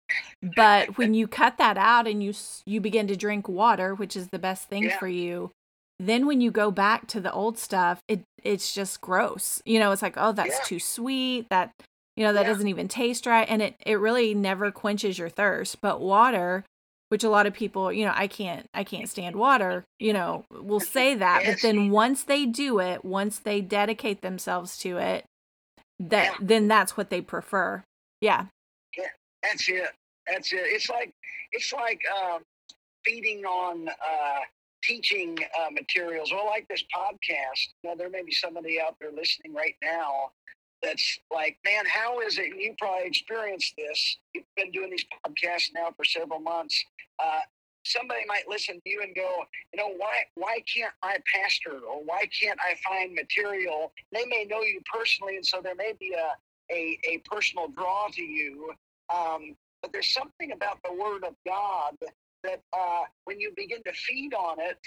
but 0.56 0.98
when 0.98 1.14
you 1.14 1.28
cut 1.28 1.58
that 1.58 1.76
out 1.76 2.06
and 2.06 2.22
you 2.22 2.32
you 2.66 2.80
begin 2.80 3.06
to 3.08 3.16
drink 3.16 3.48
water, 3.48 3.94
which 3.94 4.16
is 4.16 4.28
the 4.28 4.38
best 4.38 4.68
thing 4.68 4.84
yeah. 4.84 4.98
for 4.98 5.08
you, 5.08 5.50
then 5.98 6.26
when 6.26 6.40
you 6.40 6.50
go 6.50 6.70
back 6.70 7.06
to 7.08 7.20
the 7.20 7.32
old 7.32 7.58
stuff, 7.58 8.00
it 8.08 8.22
it's 8.42 8.74
just 8.74 9.00
gross. 9.00 9.62
You 9.64 9.78
know, 9.78 9.92
it's 9.92 10.02
like, 10.02 10.16
oh, 10.16 10.32
that's 10.32 10.58
yeah. 10.58 10.64
too 10.64 10.78
sweet. 10.80 11.46
That 11.50 11.72
you 12.16 12.24
know, 12.24 12.32
that 12.32 12.42
yeah. 12.42 12.48
doesn't 12.48 12.68
even 12.68 12.88
taste 12.88 13.26
right. 13.26 13.48
And 13.48 13.62
it, 13.62 13.76
it 13.86 13.98
really 13.98 14.34
never 14.34 14.70
quenches 14.70 15.18
your 15.18 15.30
thirst. 15.30 15.80
But 15.80 16.00
water, 16.00 16.64
which 17.12 17.24
a 17.24 17.28
lot 17.28 17.46
of 17.46 17.52
people, 17.52 17.92
you 17.92 18.06
know, 18.06 18.12
I 18.14 18.26
can't 18.26 18.64
I 18.72 18.84
can't 18.84 19.06
stand 19.06 19.36
water, 19.36 19.84
you 20.00 20.14
know, 20.14 20.46
will 20.50 20.80
say 20.80 21.14
that. 21.14 21.42
But 21.44 21.60
then 21.60 21.90
once 21.90 22.24
they 22.24 22.46
do 22.46 22.80
it, 22.80 23.04
once 23.04 23.38
they 23.38 23.60
dedicate 23.60 24.22
themselves 24.22 24.78
to 24.78 24.96
it, 24.96 25.26
that 26.00 26.24
yeah. 26.24 26.36
then 26.40 26.68
that's 26.68 26.96
what 26.96 27.10
they 27.10 27.20
prefer. 27.20 27.84
Yeah. 28.22 28.46
Yeah, 28.96 29.08
that's 29.42 29.68
it. 29.68 29.90
That's 30.26 30.54
it. 30.54 30.62
It's 30.64 30.88
like 30.88 31.12
it's 31.52 31.70
like 31.74 32.00
um, 32.18 32.40
feeding 33.04 33.44
on 33.44 33.90
uh, 33.90 34.40
teaching 34.82 35.36
uh, 35.60 35.68
materials. 35.70 36.32
Well, 36.32 36.46
like 36.46 36.66
this 36.68 36.82
podcast, 36.96 37.74
Now 37.84 37.94
there 37.94 38.08
may 38.08 38.22
be 38.22 38.32
somebody 38.32 38.80
out 38.80 38.96
there 38.98 39.12
listening 39.12 39.52
right 39.52 39.76
now 39.82 40.30
that's 40.82 41.18
like, 41.32 41.56
man, 41.64 41.84
how 41.86 42.20
is 42.20 42.38
it? 42.38 42.48
You 42.58 42.74
probably 42.78 43.06
experienced 43.06 43.74
this. 43.76 44.18
You've 44.34 44.44
been 44.56 44.70
doing 44.72 44.90
these 44.90 45.04
podcasts 45.24 45.70
now 45.74 45.88
for 45.96 46.04
several 46.04 46.40
months. 46.40 46.84
Uh, 47.22 47.40
somebody 47.84 48.22
might 48.26 48.48
listen 48.48 48.76
to 48.76 48.90
you 48.90 49.02
and 49.02 49.14
go, 49.14 49.44
you 49.72 49.80
know, 49.80 49.92
why 49.96 50.24
why 50.34 50.58
can't 50.72 50.92
I 51.02 51.18
pastor 51.32 51.78
or 51.88 52.02
why 52.04 52.26
can't 52.40 52.58
I 52.60 52.74
find 52.88 53.14
material? 53.14 53.92
They 54.12 54.24
may 54.26 54.44
know 54.44 54.62
you 54.62 54.80
personally, 54.92 55.36
and 55.36 55.46
so 55.46 55.60
there 55.62 55.74
may 55.74 55.92
be 55.98 56.14
a 56.14 56.74
a, 56.74 56.98
a 57.04 57.18
personal 57.30 57.68
draw 57.68 58.08
to 58.12 58.22
you. 58.22 58.72
Um, 59.14 59.56
but 59.82 59.92
there's 59.92 60.12
something 60.12 60.52
about 60.52 60.78
the 60.84 60.92
Word 60.92 61.24
of 61.24 61.34
God 61.46 61.96
that 62.44 62.60
uh, 62.72 63.02
when 63.24 63.40
you 63.40 63.52
begin 63.56 63.82
to 63.84 63.92
feed 63.92 64.34
on 64.34 64.60
it, 64.60 64.78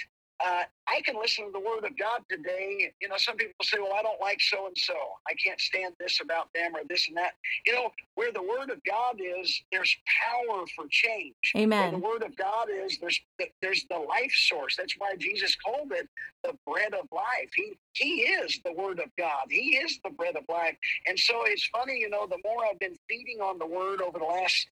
uh, 0.43 0.63
I 0.87 1.01
can 1.01 1.15
listen 1.19 1.45
to 1.45 1.51
the 1.51 1.59
Word 1.59 1.85
of 1.85 1.97
God 1.97 2.21
today. 2.29 2.91
You 3.01 3.07
know, 3.07 3.15
some 3.17 3.37
people 3.37 3.53
say, 3.63 3.77
well, 3.79 3.93
I 3.97 4.01
don't 4.01 4.19
like 4.19 4.41
so 4.41 4.67
and 4.67 4.77
so. 4.77 4.93
I 5.27 5.33
can't 5.33 5.59
stand 5.59 5.93
this 5.99 6.19
about 6.21 6.53
them 6.53 6.75
or 6.75 6.81
this 6.89 7.07
and 7.07 7.17
that. 7.17 7.33
You 7.65 7.73
know, 7.73 7.89
where 8.15 8.31
the 8.31 8.41
Word 8.41 8.69
of 8.69 8.83
God 8.83 9.19
is, 9.19 9.61
there's 9.71 9.95
power 10.23 10.65
for 10.75 10.85
change. 10.89 11.35
Amen. 11.55 11.79
Where 11.79 11.91
the 11.91 12.05
Word 12.05 12.23
of 12.23 12.35
God 12.35 12.67
is, 12.69 12.97
there's 12.99 13.19
there's 13.61 13.85
the 13.89 13.97
life 13.97 14.33
source. 14.33 14.75
That's 14.75 14.95
why 14.97 15.15
Jesus 15.17 15.55
called 15.55 15.91
it 15.91 16.07
the 16.43 16.53
bread 16.67 16.93
of 16.93 17.07
life. 17.11 17.49
He 17.55 17.73
He 17.93 18.21
is 18.21 18.59
the 18.65 18.73
Word 18.73 18.99
of 18.99 19.09
God. 19.17 19.47
He 19.49 19.77
is 19.77 19.99
the 20.03 20.11
bread 20.11 20.35
of 20.35 20.43
life. 20.49 20.75
And 21.07 21.17
so 21.17 21.43
it's 21.45 21.67
funny, 21.67 21.97
you 21.99 22.09
know, 22.09 22.27
the 22.27 22.39
more 22.43 22.65
I've 22.69 22.79
been 22.79 22.97
feeding 23.09 23.39
on 23.39 23.57
the 23.57 23.67
Word 23.67 24.01
over 24.01 24.19
the 24.19 24.25
last, 24.25 24.67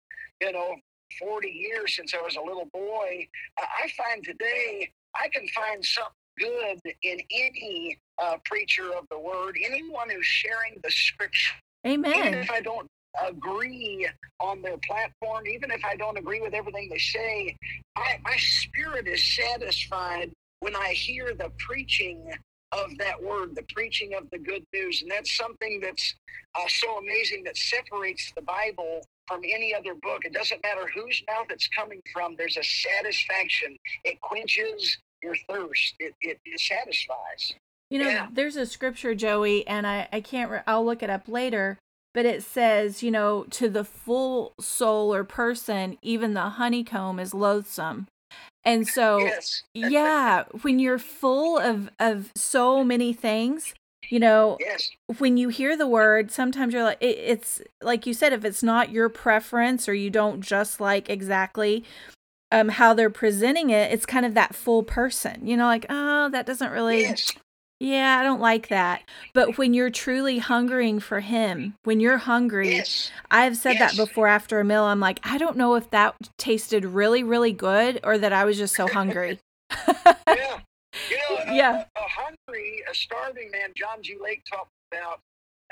you 0.40 0.52
know, 0.52 0.76
40 1.18 1.48
years 1.48 1.96
since 1.96 2.14
I 2.14 2.22
was 2.22 2.36
a 2.36 2.40
little 2.40 2.66
boy, 2.66 3.26
I 3.58 3.88
find 3.96 4.22
today 4.22 4.90
I 5.14 5.28
can 5.28 5.46
find 5.48 5.84
something 5.84 6.12
good 6.38 6.80
in 7.02 7.18
any 7.30 7.98
uh, 8.22 8.36
preacher 8.44 8.90
of 8.96 9.06
the 9.10 9.18
word, 9.18 9.56
anyone 9.64 10.10
who's 10.10 10.26
sharing 10.26 10.74
the 10.82 10.90
scripture. 10.90 11.54
Amen. 11.86 12.14
Even 12.14 12.34
if 12.34 12.50
I 12.50 12.60
don't 12.60 12.88
agree 13.26 14.08
on 14.40 14.62
their 14.62 14.78
platform, 14.78 15.46
even 15.46 15.70
if 15.70 15.84
I 15.84 15.96
don't 15.96 16.16
agree 16.18 16.40
with 16.40 16.54
everything 16.54 16.88
they 16.90 16.98
say, 16.98 17.56
I, 17.96 18.18
my 18.24 18.36
spirit 18.36 19.08
is 19.08 19.22
satisfied 19.24 20.30
when 20.60 20.76
I 20.76 20.92
hear 20.92 21.34
the 21.34 21.50
preaching 21.58 22.30
of 22.72 22.96
that 22.98 23.22
word, 23.22 23.54
the 23.54 23.64
preaching 23.74 24.14
of 24.14 24.28
the 24.30 24.38
good 24.38 24.64
news. 24.72 25.02
And 25.02 25.10
that's 25.10 25.36
something 25.36 25.80
that's 25.80 26.14
uh, 26.54 26.68
so 26.68 26.98
amazing 26.98 27.44
that 27.44 27.56
separates 27.56 28.32
the 28.36 28.42
Bible 28.42 29.02
from 29.26 29.40
any 29.44 29.74
other 29.74 29.94
book. 29.94 30.24
It 30.24 30.32
doesn't 30.32 30.62
matter 30.62 30.90
whose 30.94 31.22
mouth 31.28 31.46
it's 31.50 31.68
coming 31.68 32.00
from, 32.12 32.34
there's 32.36 32.56
a 32.56 32.62
satisfaction. 32.62 33.76
It 34.04 34.20
quenches 34.20 34.98
your 35.22 35.36
thirst, 35.48 35.94
it, 35.98 36.14
it, 36.20 36.38
it 36.44 36.60
satisfies. 36.60 37.54
You 37.90 38.02
know, 38.02 38.08
yeah. 38.08 38.28
there's 38.32 38.56
a 38.56 38.66
scripture, 38.66 39.14
Joey, 39.14 39.66
and 39.66 39.86
I, 39.86 40.08
I 40.12 40.20
can't, 40.20 40.50
re- 40.50 40.60
I'll 40.66 40.84
look 40.84 41.02
it 41.02 41.10
up 41.10 41.26
later, 41.26 41.78
but 42.12 42.26
it 42.26 42.42
says, 42.42 43.02
you 43.02 43.10
know, 43.10 43.44
to 43.50 43.68
the 43.68 43.84
full 43.84 44.52
soul 44.60 45.14
or 45.14 45.24
person, 45.24 45.96
even 46.02 46.34
the 46.34 46.50
honeycomb 46.50 47.18
is 47.18 47.32
loathsome. 47.32 48.06
And 48.68 48.86
so, 48.86 49.18
yes. 49.18 49.62
yeah, 49.74 50.44
when 50.62 50.78
you're 50.78 50.98
full 50.98 51.58
of, 51.58 51.90
of 51.98 52.30
so 52.34 52.84
many 52.84 53.12
things, 53.12 53.74
you 54.10 54.18
know 54.18 54.56
yes. 54.60 54.90
when 55.18 55.36
you 55.36 55.48
hear 55.48 55.76
the 55.76 55.86
word 55.86 56.30
sometimes 56.30 56.72
you're 56.72 56.84
like 56.84 57.02
it, 57.02 57.18
it's 57.18 57.60
like 57.82 58.06
you 58.06 58.14
said 58.14 58.32
if 58.32 58.44
it's 58.44 58.62
not 58.62 58.90
your 58.90 59.08
preference 59.08 59.88
or 59.88 59.94
you 59.94 60.10
don't 60.10 60.40
just 60.40 60.80
like 60.80 61.10
exactly 61.10 61.84
um 62.50 62.68
how 62.68 62.94
they're 62.94 63.10
presenting 63.10 63.70
it 63.70 63.92
it's 63.92 64.06
kind 64.06 64.24
of 64.24 64.34
that 64.34 64.54
full 64.54 64.82
person 64.82 65.46
you 65.46 65.56
know 65.56 65.66
like 65.66 65.86
oh 65.90 66.28
that 66.30 66.46
doesn't 66.46 66.70
really 66.70 67.02
yes. 67.02 67.32
Yeah 67.80 68.18
i 68.18 68.22
don't 68.22 68.40
like 68.40 68.68
that 68.68 69.02
but 69.34 69.56
when 69.56 69.72
you're 69.72 69.90
truly 69.90 70.38
hungering 70.38 70.98
for 70.98 71.20
him 71.20 71.74
when 71.84 72.00
you're 72.00 72.18
hungry 72.18 72.76
yes. 72.76 73.10
i've 73.30 73.56
said 73.56 73.78
that 73.78 73.96
before 73.96 74.26
after 74.26 74.58
a 74.58 74.64
meal 74.64 74.84
i'm 74.84 75.00
like 75.00 75.20
i 75.24 75.38
don't 75.38 75.56
know 75.56 75.74
if 75.76 75.88
that 75.90 76.14
tasted 76.38 76.84
really 76.84 77.22
really 77.22 77.52
good 77.52 78.00
or 78.02 78.18
that 78.18 78.32
i 78.32 78.44
was 78.44 78.56
just 78.56 78.74
so 78.74 78.88
hungry 78.88 79.38
yeah 80.26 80.58
you 81.10 81.16
know, 81.16 81.52
yeah. 81.52 81.84
A, 81.96 82.00
a, 82.00 82.08
hungry, 82.08 82.82
a 82.90 82.94
starving 82.94 83.50
man, 83.50 83.70
John 83.76 84.02
G. 84.02 84.16
Lake 84.20 84.42
talked 84.50 84.72
about, 84.92 85.20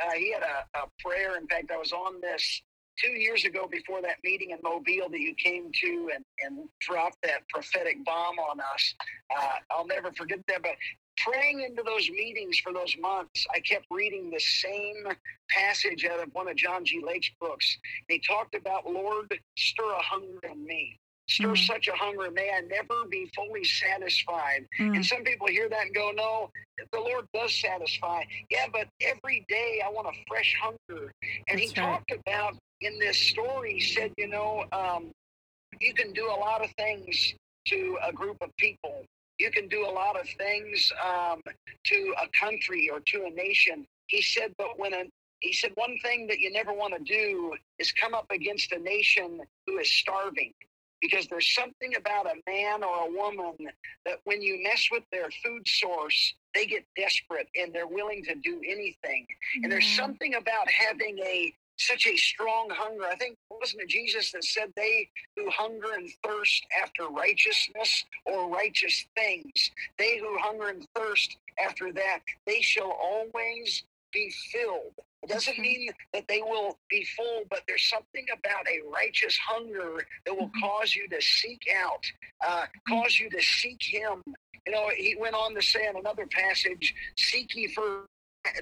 uh, 0.05 0.13
he 0.13 0.33
had 0.33 0.43
a, 0.43 0.79
a 0.79 0.87
prayer. 1.03 1.37
In 1.37 1.47
fact, 1.47 1.71
I 1.73 1.77
was 1.77 1.93
on 1.93 2.21
this 2.21 2.63
two 2.99 3.13
years 3.13 3.45
ago 3.45 3.67
before 3.71 4.01
that 4.03 4.17
meeting 4.25 4.51
in 4.51 4.59
Mobile 4.63 5.09
that 5.11 5.21
you 5.21 5.35
came 5.35 5.71
to 5.73 6.11
and, 6.15 6.25
and 6.43 6.69
dropped 6.81 7.19
that 7.23 7.49
prophetic 7.49 8.05
bomb 8.05 8.39
on 8.39 8.61
us. 8.61 8.95
Uh, 9.37 9.57
I'll 9.71 9.87
never 9.87 10.13
forget 10.13 10.41
that. 10.49 10.63
But 10.63 10.73
praying 11.17 11.63
into 11.63 11.83
those 11.83 12.09
meetings 12.11 12.59
for 12.59 12.73
those 12.73 12.97
months, 13.01 13.47
I 13.55 13.61
kept 13.61 13.87
reading 13.91 14.31
the 14.31 14.41
same 14.41 15.07
passage 15.49 16.05
out 16.05 16.21
of 16.21 16.35
one 16.35 16.49
of 16.49 16.57
John 16.57 16.85
G. 16.85 17.03
Lake's 17.05 17.31
books. 17.41 17.79
He 18.09 18.19
talked 18.21 18.55
about, 18.55 18.87
Lord, 18.87 19.39
stir 19.57 19.91
a 19.91 20.03
hunger 20.03 20.39
in 20.51 20.65
me 20.65 20.99
stir 21.29 21.49
mm. 21.49 21.67
such 21.67 21.89
a 21.89 21.93
hunger. 21.93 22.31
May 22.31 22.51
I 22.51 22.61
never 22.61 23.07
be 23.09 23.31
fully 23.35 23.65
satisfied. 23.65 24.67
Mm. 24.79 24.97
And 24.97 25.07
some 25.07 25.25
people 25.25 25.47
hear 25.47 25.69
that 25.69 25.87
and 25.87 25.95
go, 25.95 26.13
no, 26.15 26.51
the 26.93 27.01
Lord 27.01 27.27
does 27.35 27.55
satisfy. 27.55 28.23
Yeah, 28.51 28.67
but 28.73 28.87
every 29.01 29.45
day 29.49 29.83
I 29.85 29.91
want 29.91 30.09
a 30.09 30.19
fresh 30.29 30.57
hunger. 30.61 31.13
And 31.49 31.59
That's 31.59 31.73
he 31.73 31.81
right. 31.81 31.93
talked 31.93 32.13
about 32.13 32.55
in 32.81 32.99
this 32.99 33.19
story, 33.19 33.75
he 33.75 33.81
said, 33.81 34.13
you 34.17 34.29
know, 34.29 34.65
um, 34.73 35.11
you 35.81 35.95
can 35.95 36.13
do 36.13 36.27
a 36.27 36.39
lot 36.39 36.65
of 36.65 36.71
things 36.79 37.35
to 37.67 37.99
a 38.07 38.13
group 38.13 38.37
of 38.41 38.51
people. 38.59 39.05
You 39.39 39.51
can 39.51 39.69
do 39.69 39.87
a 39.87 39.93
lot 39.93 40.19
of 40.19 40.27
things 40.39 40.93
um, 41.05 41.43
to 41.85 42.15
a 42.23 42.29
country 42.39 42.89
or 42.91 43.01
to 43.01 43.25
a 43.27 43.31
nation. 43.31 43.87
He 44.07 44.23
said, 44.23 44.55
but 44.57 44.79
when 44.79 44.95
a 44.95 45.05
he 45.41 45.53
said 45.53 45.73
one 45.75 45.99
thing 46.03 46.27
that 46.29 46.41
you 46.41 46.51
never 46.51 46.73
want 46.73 46.95
to 46.95 47.05
do 47.05 47.53
is 47.79 47.93
come 47.93 48.15
up 48.15 48.27
against 48.31 48.73
a 48.73 48.79
nation 48.79 49.41
who 49.67 49.79
is 49.79 49.91
starving 49.91 50.53
because 51.01 51.27
there's 51.27 51.55
something 51.55 51.95
about 51.97 52.27
a 52.27 52.35
man 52.51 52.83
or 52.83 53.07
a 53.07 53.11
woman 53.11 53.55
that 54.05 54.19
when 54.25 54.41
you 54.41 54.63
mess 54.63 54.89
with 54.91 55.03
their 55.13 55.29
food 55.45 55.67
source, 55.67 56.35
they 56.55 56.67
get 56.67 56.85
desperate 56.97 57.49
and 57.55 57.73
they're 57.73 57.87
willing 57.87 58.25
to 58.25 58.35
do 58.37 58.61
anything. 58.67 59.27
Yeah. 59.29 59.65
And 59.65 59.73
there's 59.73 59.87
something 59.87 60.35
about 60.35 60.71
having 60.71 61.19
a 61.19 61.53
such 61.79 62.07
a 62.07 62.17
strong 62.17 62.69
hunger. 62.71 63.05
I 63.05 63.17
think 63.17 63.37
wasn't 63.51 63.83
it 63.83 63.89
Jesus 63.89 64.33
that 64.33 64.45
said 64.45 64.73
they 64.77 65.09
who 65.37 65.49
hunger 65.51 65.93
and 65.95 66.11
thirst 66.25 66.65
after 66.83 67.09
righteousness 67.09 68.05
or 68.25 68.51
righteous 68.51 69.07
things, 69.17 69.71
they 69.99 70.19
who 70.19 70.37
hunger 70.39 70.69
and 70.69 70.87
thirst 70.95 71.37
after 71.65 71.93
that, 71.93 72.21
they 72.47 72.61
shall 72.61 72.91
always 72.91 73.85
be 74.13 74.33
filled. 74.53 74.93
It 75.23 75.31
doesn't 75.31 75.59
mean 75.59 75.91
that 76.13 76.29
they 76.29 76.41
will 76.41 76.79
be 76.89 77.05
full, 77.17 77.43
but 77.51 77.63
there's 77.67 77.89
something 77.89 78.27
about 78.33 78.67
a 78.69 78.89
righteous 78.89 79.37
hunger 79.37 80.07
that 80.25 80.35
will 80.35 80.49
mm-hmm. 80.49 80.61
cause 80.61 80.95
you 80.95 81.09
to 81.09 81.21
seek 81.21 81.69
out, 81.77 82.05
uh, 82.47 82.63
mm-hmm. 82.63 82.95
cause 82.95 83.19
you 83.19 83.29
to 83.31 83.43
seek 83.43 83.83
Him. 83.83 84.23
You 84.67 84.73
know, 84.73 84.89
he 84.97 85.17
went 85.19 85.35
on 85.35 85.55
to 85.55 85.63
say 85.63 85.87
in 85.89 85.97
another 85.97 86.27
passage, 86.27 86.95
"Seek 87.17 87.55
ye 87.55 87.69
first." 87.69 88.09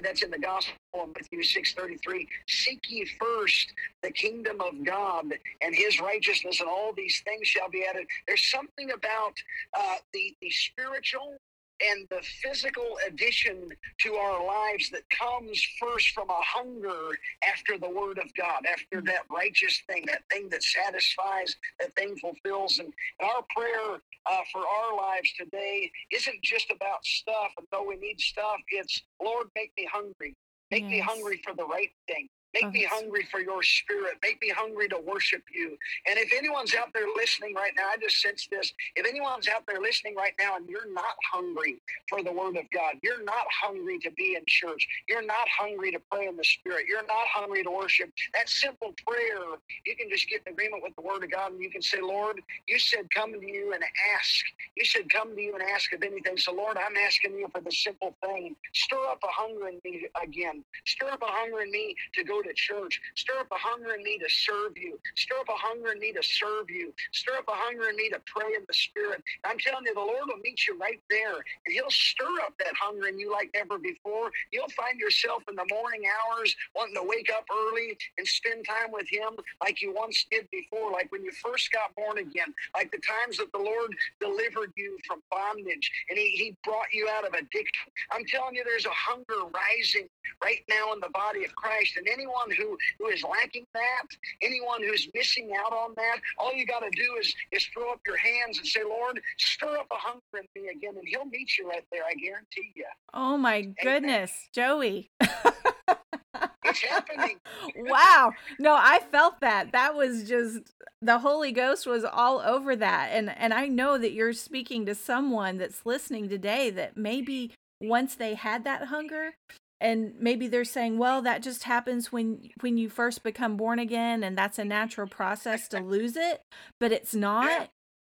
That's 0.03 0.23
in 0.23 0.31
the 0.31 0.39
Gospel 0.39 0.75
in 0.95 1.13
Matthew 1.15 1.43
six 1.43 1.73
thirty 1.73 1.97
three. 1.97 2.27
Seek 2.47 2.81
ye 2.89 3.05
first 3.19 3.73
the 4.03 4.11
kingdom 4.11 4.61
of 4.61 4.83
God 4.85 5.33
and 5.61 5.75
His 5.75 5.99
righteousness, 6.01 6.59
and 6.59 6.69
all 6.69 6.93
these 6.95 7.21
things 7.25 7.47
shall 7.47 7.69
be 7.69 7.85
added. 7.89 8.05
There's 8.27 8.49
something 8.51 8.91
about 8.91 9.33
uh, 9.77 9.95
the 10.13 10.35
the 10.41 10.49
spiritual 10.51 11.37
and 11.81 12.07
the 12.09 12.21
physical 12.43 12.97
addition 13.07 13.69
to 13.99 14.13
our 14.15 14.45
lives 14.45 14.89
that 14.91 15.09
comes 15.09 15.61
first 15.79 16.09
from 16.09 16.29
a 16.29 16.41
hunger 16.41 17.09
after 17.47 17.77
the 17.77 17.89
word 17.89 18.17
of 18.17 18.33
God, 18.35 18.63
after 18.71 19.01
that 19.01 19.23
righteous 19.29 19.81
thing, 19.87 20.05
that 20.07 20.23
thing 20.31 20.49
that 20.49 20.63
satisfies, 20.63 21.55
that 21.79 21.93
thing 21.95 22.15
fulfills. 22.17 22.79
And 22.79 22.93
our 23.21 23.43
prayer 23.55 23.99
uh, 24.29 24.37
for 24.51 24.61
our 24.61 24.97
lives 24.97 25.31
today 25.37 25.91
isn't 26.11 26.41
just 26.43 26.71
about 26.71 27.03
stuff, 27.05 27.51
and 27.57 27.67
though 27.71 27.85
we 27.87 27.97
need 27.97 28.19
stuff, 28.19 28.57
it's 28.69 29.01
Lord, 29.21 29.47
make 29.55 29.71
me 29.77 29.87
hungry. 29.91 30.35
Make 30.71 30.83
yes. 30.83 30.91
me 30.91 30.99
hungry 30.99 31.41
for 31.45 31.53
the 31.55 31.65
right 31.65 31.91
thing. 32.07 32.27
Make 32.55 32.73
me 32.73 32.87
hungry 32.89 33.27
for 33.29 33.41
your 33.41 33.61
spirit. 33.63 34.15
Make 34.23 34.41
me 34.41 34.49
hungry 34.49 34.89
to 34.89 34.97
worship 35.05 35.43
you. 35.53 35.77
And 36.09 36.17
if 36.17 36.33
anyone's 36.37 36.73
out 36.75 36.89
there 36.93 37.07
listening 37.15 37.53
right 37.53 37.73
now, 37.77 37.83
I 37.93 37.97
just 38.01 38.21
sense 38.21 38.47
this. 38.49 38.71
If 38.95 39.05
anyone's 39.07 39.47
out 39.49 39.63
there 39.67 39.81
listening 39.81 40.15
right 40.15 40.33
now 40.39 40.55
and 40.55 40.67
you're 40.69 40.91
not 40.93 41.15
hungry 41.31 41.77
for 42.09 42.23
the 42.23 42.31
word 42.31 42.57
of 42.57 42.65
God, 42.73 42.95
you're 43.03 43.23
not 43.23 43.45
hungry 43.61 43.99
to 43.99 44.11
be 44.11 44.35
in 44.37 44.43
church, 44.47 44.87
you're 45.09 45.25
not 45.25 45.47
hungry 45.59 45.91
to 45.91 45.99
pray 46.11 46.27
in 46.27 46.37
the 46.37 46.43
spirit, 46.43 46.85
you're 46.87 47.05
not 47.05 47.27
hungry 47.33 47.63
to 47.63 47.71
worship, 47.71 48.09
that 48.33 48.49
simple 48.49 48.93
prayer, 49.05 49.59
you 49.85 49.95
can 49.95 50.09
just 50.09 50.29
get 50.29 50.41
in 50.47 50.53
agreement 50.53 50.83
with 50.83 50.95
the 50.95 51.01
word 51.01 51.23
of 51.23 51.31
God 51.31 51.51
and 51.53 51.61
you 51.61 51.69
can 51.69 51.81
say, 51.81 51.99
Lord, 52.01 52.41
you 52.67 52.79
said 52.79 53.09
come 53.13 53.33
to 53.33 53.45
you 53.47 53.73
and 53.73 53.83
ask. 54.17 54.45
You 54.77 54.85
said 54.85 55.09
come 55.09 55.35
to 55.35 55.41
you 55.41 55.53
and 55.55 55.63
ask 55.75 55.93
of 55.93 56.03
anything. 56.03 56.37
So, 56.37 56.53
Lord, 56.53 56.77
I'm 56.77 56.95
asking 56.97 57.37
you 57.37 57.47
for 57.51 57.61
the 57.61 57.71
simple 57.71 58.15
thing. 58.23 58.55
Stir 58.73 59.03
up 59.11 59.19
a 59.23 59.27
hunger 59.31 59.67
in 59.67 59.79
me 59.83 60.07
again. 60.23 60.63
Stir 60.85 61.09
up 61.11 61.21
a 61.21 61.27
hunger 61.27 61.61
in 61.61 61.71
me 61.71 61.95
to 62.15 62.23
go 62.23 62.41
to 62.45 62.53
church. 62.53 63.01
Stir 63.15 63.39
up 63.39 63.51
a 63.51 63.57
hunger 63.57 63.93
in 63.93 64.03
me 64.03 64.17
to 64.19 64.29
serve 64.29 64.77
you. 64.77 64.99
Stir 65.15 65.35
up 65.39 65.49
a 65.49 65.57
hunger 65.57 65.91
in 65.91 65.99
me 65.99 66.13
to 66.13 66.23
serve 66.23 66.69
you. 66.69 66.93
Stir 67.11 67.37
up 67.37 67.47
a 67.47 67.53
hunger 67.53 67.89
in 67.89 67.95
me 67.95 68.09
to 68.09 68.21
pray 68.25 68.53
in 68.55 68.63
the 68.67 68.73
Spirit. 68.73 69.23
I'm 69.43 69.57
telling 69.57 69.85
you, 69.85 69.93
the 69.93 69.99
Lord 69.99 70.27
will 70.27 70.41
meet 70.43 70.67
you 70.67 70.77
right 70.77 71.01
there, 71.09 71.35
and 71.65 71.69
He'll 71.73 71.89
stir 71.89 72.41
up 72.45 72.53
that 72.59 72.73
hunger 72.79 73.07
in 73.07 73.19
you 73.19 73.31
like 73.31 73.49
never 73.53 73.77
before. 73.77 74.31
You'll 74.51 74.69
find 74.69 74.99
yourself 74.99 75.43
in 75.49 75.55
the 75.55 75.67
morning 75.69 76.03
hours 76.05 76.55
wanting 76.75 76.95
to 76.95 77.03
wake 77.03 77.29
up 77.35 77.45
early 77.51 77.97
and 78.17 78.27
spend 78.27 78.65
time 78.65 78.91
with 78.91 79.07
Him 79.09 79.37
like 79.61 79.81
you 79.81 79.93
once 79.93 80.25
did 80.31 80.49
before, 80.51 80.91
like 80.91 81.11
when 81.11 81.23
you 81.23 81.31
first 81.43 81.71
got 81.71 81.95
born 81.95 82.17
again, 82.17 82.53
like 82.73 82.91
the 82.91 83.01
times 83.01 83.37
that 83.37 83.51
the 83.51 83.59
Lord 83.59 83.95
delivered 84.19 84.71
you 84.75 84.97
from 85.07 85.21
bondage 85.31 85.89
and 86.09 86.17
He, 86.17 86.31
he 86.31 86.55
brought 86.63 86.91
you 86.91 87.07
out 87.09 87.25
of 87.25 87.33
addiction. 87.33 87.89
I'm 88.11 88.25
telling 88.25 88.55
you, 88.55 88.63
there's 88.63 88.85
a 88.85 88.93
hunger 88.93 89.49
rising 89.53 90.07
right 90.43 90.63
now 90.69 90.93
in 90.93 90.99
the 90.99 91.09
body 91.09 91.45
of 91.45 91.55
Christ, 91.55 91.97
and 91.97 92.07
anyone 92.07 92.34
anyone 92.35 92.57
who, 92.57 92.77
who 92.99 93.11
is 93.11 93.23
lacking 93.23 93.65
that, 93.73 94.07
anyone 94.41 94.81
who's 94.81 95.07
missing 95.13 95.51
out 95.57 95.73
on 95.73 95.93
that, 95.95 96.17
all 96.37 96.53
you 96.53 96.65
got 96.65 96.79
to 96.79 96.89
do 96.91 97.15
is, 97.19 97.33
is 97.51 97.65
throw 97.65 97.91
up 97.91 97.99
your 98.05 98.17
hands 98.17 98.57
and 98.57 98.67
say, 98.67 98.81
Lord, 98.83 99.19
stir 99.37 99.77
up 99.77 99.87
a 99.91 99.95
hunger 99.95 100.21
in 100.33 100.61
me 100.61 100.69
again, 100.69 100.93
and 100.97 101.07
He'll 101.07 101.25
meet 101.25 101.57
you 101.57 101.69
right 101.69 101.85
there. 101.91 102.03
I 102.03 102.13
guarantee 102.15 102.71
you. 102.75 102.85
Oh 103.13 103.37
my 103.37 103.61
goodness, 103.81 104.31
Joey. 104.53 105.09
it's 105.21 106.81
happening. 106.81 107.39
wow. 107.75 108.31
No, 108.59 108.75
I 108.75 108.99
felt 109.11 109.41
that. 109.41 109.71
That 109.71 109.95
was 109.95 110.27
just 110.27 110.59
the 111.01 111.19
Holy 111.19 111.51
Ghost 111.51 111.85
was 111.85 112.03
all 112.03 112.39
over 112.39 112.75
that. 112.75 113.09
And 113.13 113.29
and 113.37 113.53
I 113.53 113.67
know 113.67 113.97
that 113.97 114.13
you're 114.13 114.33
speaking 114.33 114.85
to 114.85 114.95
someone 114.95 115.57
that's 115.57 115.85
listening 115.85 116.29
today 116.29 116.69
that 116.71 116.97
maybe 116.97 117.53
once 117.81 118.15
they 118.15 118.33
had 118.35 118.63
that 118.63 118.85
hunger, 118.85 119.35
and 119.81 120.13
maybe 120.19 120.47
they're 120.47 120.63
saying 120.63 120.97
well 120.97 121.21
that 121.21 121.43
just 121.43 121.63
happens 121.63 122.11
when 122.11 122.49
when 122.61 122.77
you 122.77 122.89
first 122.89 123.23
become 123.23 123.57
born 123.57 123.79
again 123.79 124.23
and 124.23 124.37
that's 124.37 124.59
a 124.59 124.65
natural 124.65 125.07
process 125.07 125.67
to 125.67 125.79
lose 125.79 126.15
it 126.15 126.41
but 126.79 126.91
it's 126.91 127.13
not 127.13 127.69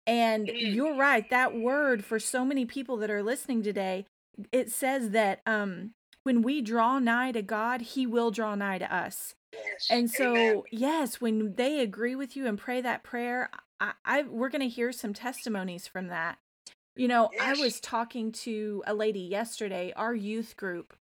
and 0.08 0.48
mm. 0.48 0.74
you're 0.76 0.96
right 0.96 1.30
that 1.30 1.56
word 1.56 2.04
for 2.04 2.20
so 2.20 2.44
many 2.44 2.66
people 2.66 2.98
that 2.98 3.12
are 3.12 3.24
listening 3.24 3.62
today 3.62 4.06
it 4.52 4.72
says 4.72 5.12
that 5.12 5.42
um 5.46 5.92
when 6.24 6.42
we 6.42 6.62
draw 6.62 7.00
nigh 7.00 7.32
to 7.32 7.42
god 7.42 7.82
he 7.82 8.06
will 8.08 8.32
draw 8.32 8.56
nigh 8.56 8.78
to 8.78 8.94
us 8.94 9.36
yes. 9.54 9.88
and 9.90 10.10
so 10.10 10.32
Amen. 10.32 10.62
yes 10.72 11.22
when 11.22 11.56
they 11.56 11.80
agree 11.80 12.16
with 12.16 12.36
you 12.36 12.48
and 12.48 12.58
pray 12.58 12.82
that 12.82 13.04
prayer 13.04 13.50
i, 13.80 13.92
I 14.04 14.24
we're 14.24 14.50
going 14.50 14.62
to 14.62 14.68
hear 14.68 14.92
some 14.92 15.14
testimonies 15.14 15.88
from 15.88 16.08
that 16.08 16.40
you 16.96 17.08
know 17.08 17.30
yes. 17.34 17.58
i 17.60 17.62
was 17.62 17.80
talking 17.80 18.32
to 18.32 18.84
a 18.88 18.94
lady 18.94 19.22
yesterday 19.22 19.94
our 19.96 20.16
youth 20.16 20.58
group 20.58 20.96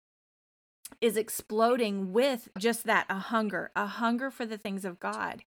is 1.02 1.18
exploding 1.18 2.12
with 2.12 2.50
just 2.58 2.86
that 2.86 3.06
a 3.10 3.20
hunger, 3.20 3.72
a 3.76 3.86
hunger 3.86 4.32
for 4.32 4.46
the 4.46 4.58
things 4.58 4.86
of 4.86 5.00
God. 5.00 5.44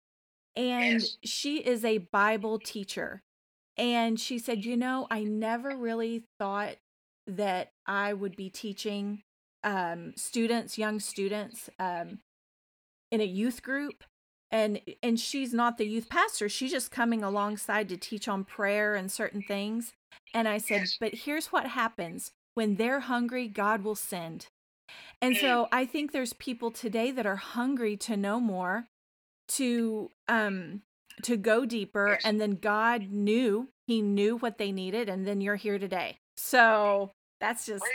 And 0.56 1.02
yes. 1.02 1.18
she 1.24 1.58
is 1.58 1.84
a 1.84 2.00
Bible 2.00 2.60
teacher. 2.60 3.22
And 3.78 4.20
she 4.20 4.40
said, 4.40 4.64
You 4.64 4.78
know, 4.78 5.08
I 5.12 5.24
never 5.24 5.76
really 5.76 6.24
thought 6.40 6.78
that 7.28 7.72
I 7.86 8.14
would 8.14 8.36
be 8.36 8.50
teaching 8.50 9.24
um, 9.64 10.14
students, 10.16 10.78
young 10.78 11.00
students, 11.00 11.70
um, 11.80 12.20
in 13.12 13.20
a 13.22 13.26
youth 13.26 13.62
group. 13.62 14.04
And 14.52 14.80
and 15.04 15.20
she's 15.20 15.54
not 15.54 15.78
the 15.78 15.88
youth 15.88 16.08
pastor. 16.08 16.48
She's 16.48 16.72
just 16.72 16.92
coming 16.92 17.24
alongside 17.24 17.90
to 17.90 17.98
teach 17.98 18.28
on 18.28 18.46
prayer 18.46 18.96
and 18.96 19.12
certain 19.12 19.42
things. 19.42 19.92
And 20.34 20.48
I 20.48 20.60
said, 20.60 20.82
yes. 20.82 20.98
but 21.00 21.14
here's 21.14 21.48
what 21.48 21.68
happens 21.68 22.32
when 22.54 22.76
they're 22.76 23.02
hungry, 23.02 23.48
God 23.50 23.84
will 23.84 23.96
send. 23.96 24.48
And 25.22 25.36
so 25.38 25.68
I 25.72 25.86
think 25.86 26.12
there's 26.12 26.34
people 26.34 26.72
today 26.72 27.12
that 27.12 27.26
are 27.26 27.36
hungry 27.36 27.98
to 27.98 28.18
know 28.18 28.40
more, 28.40 28.88
to 29.50 30.10
um 30.28 30.82
to 31.24 31.38
go 31.38 31.66
deeper 31.66 32.20
and 32.26 32.42
then 32.42 32.56
God 32.56 33.10
knew, 33.10 33.70
he 33.88 34.02
knew 34.02 34.38
what 34.38 34.58
they 34.58 34.72
needed 34.72 35.08
and 35.08 35.26
then 35.26 35.42
you're 35.42 35.56
here 35.56 35.80
today. 35.80 36.18
So 36.38 37.12
that's 37.40 37.66
just 37.66 37.86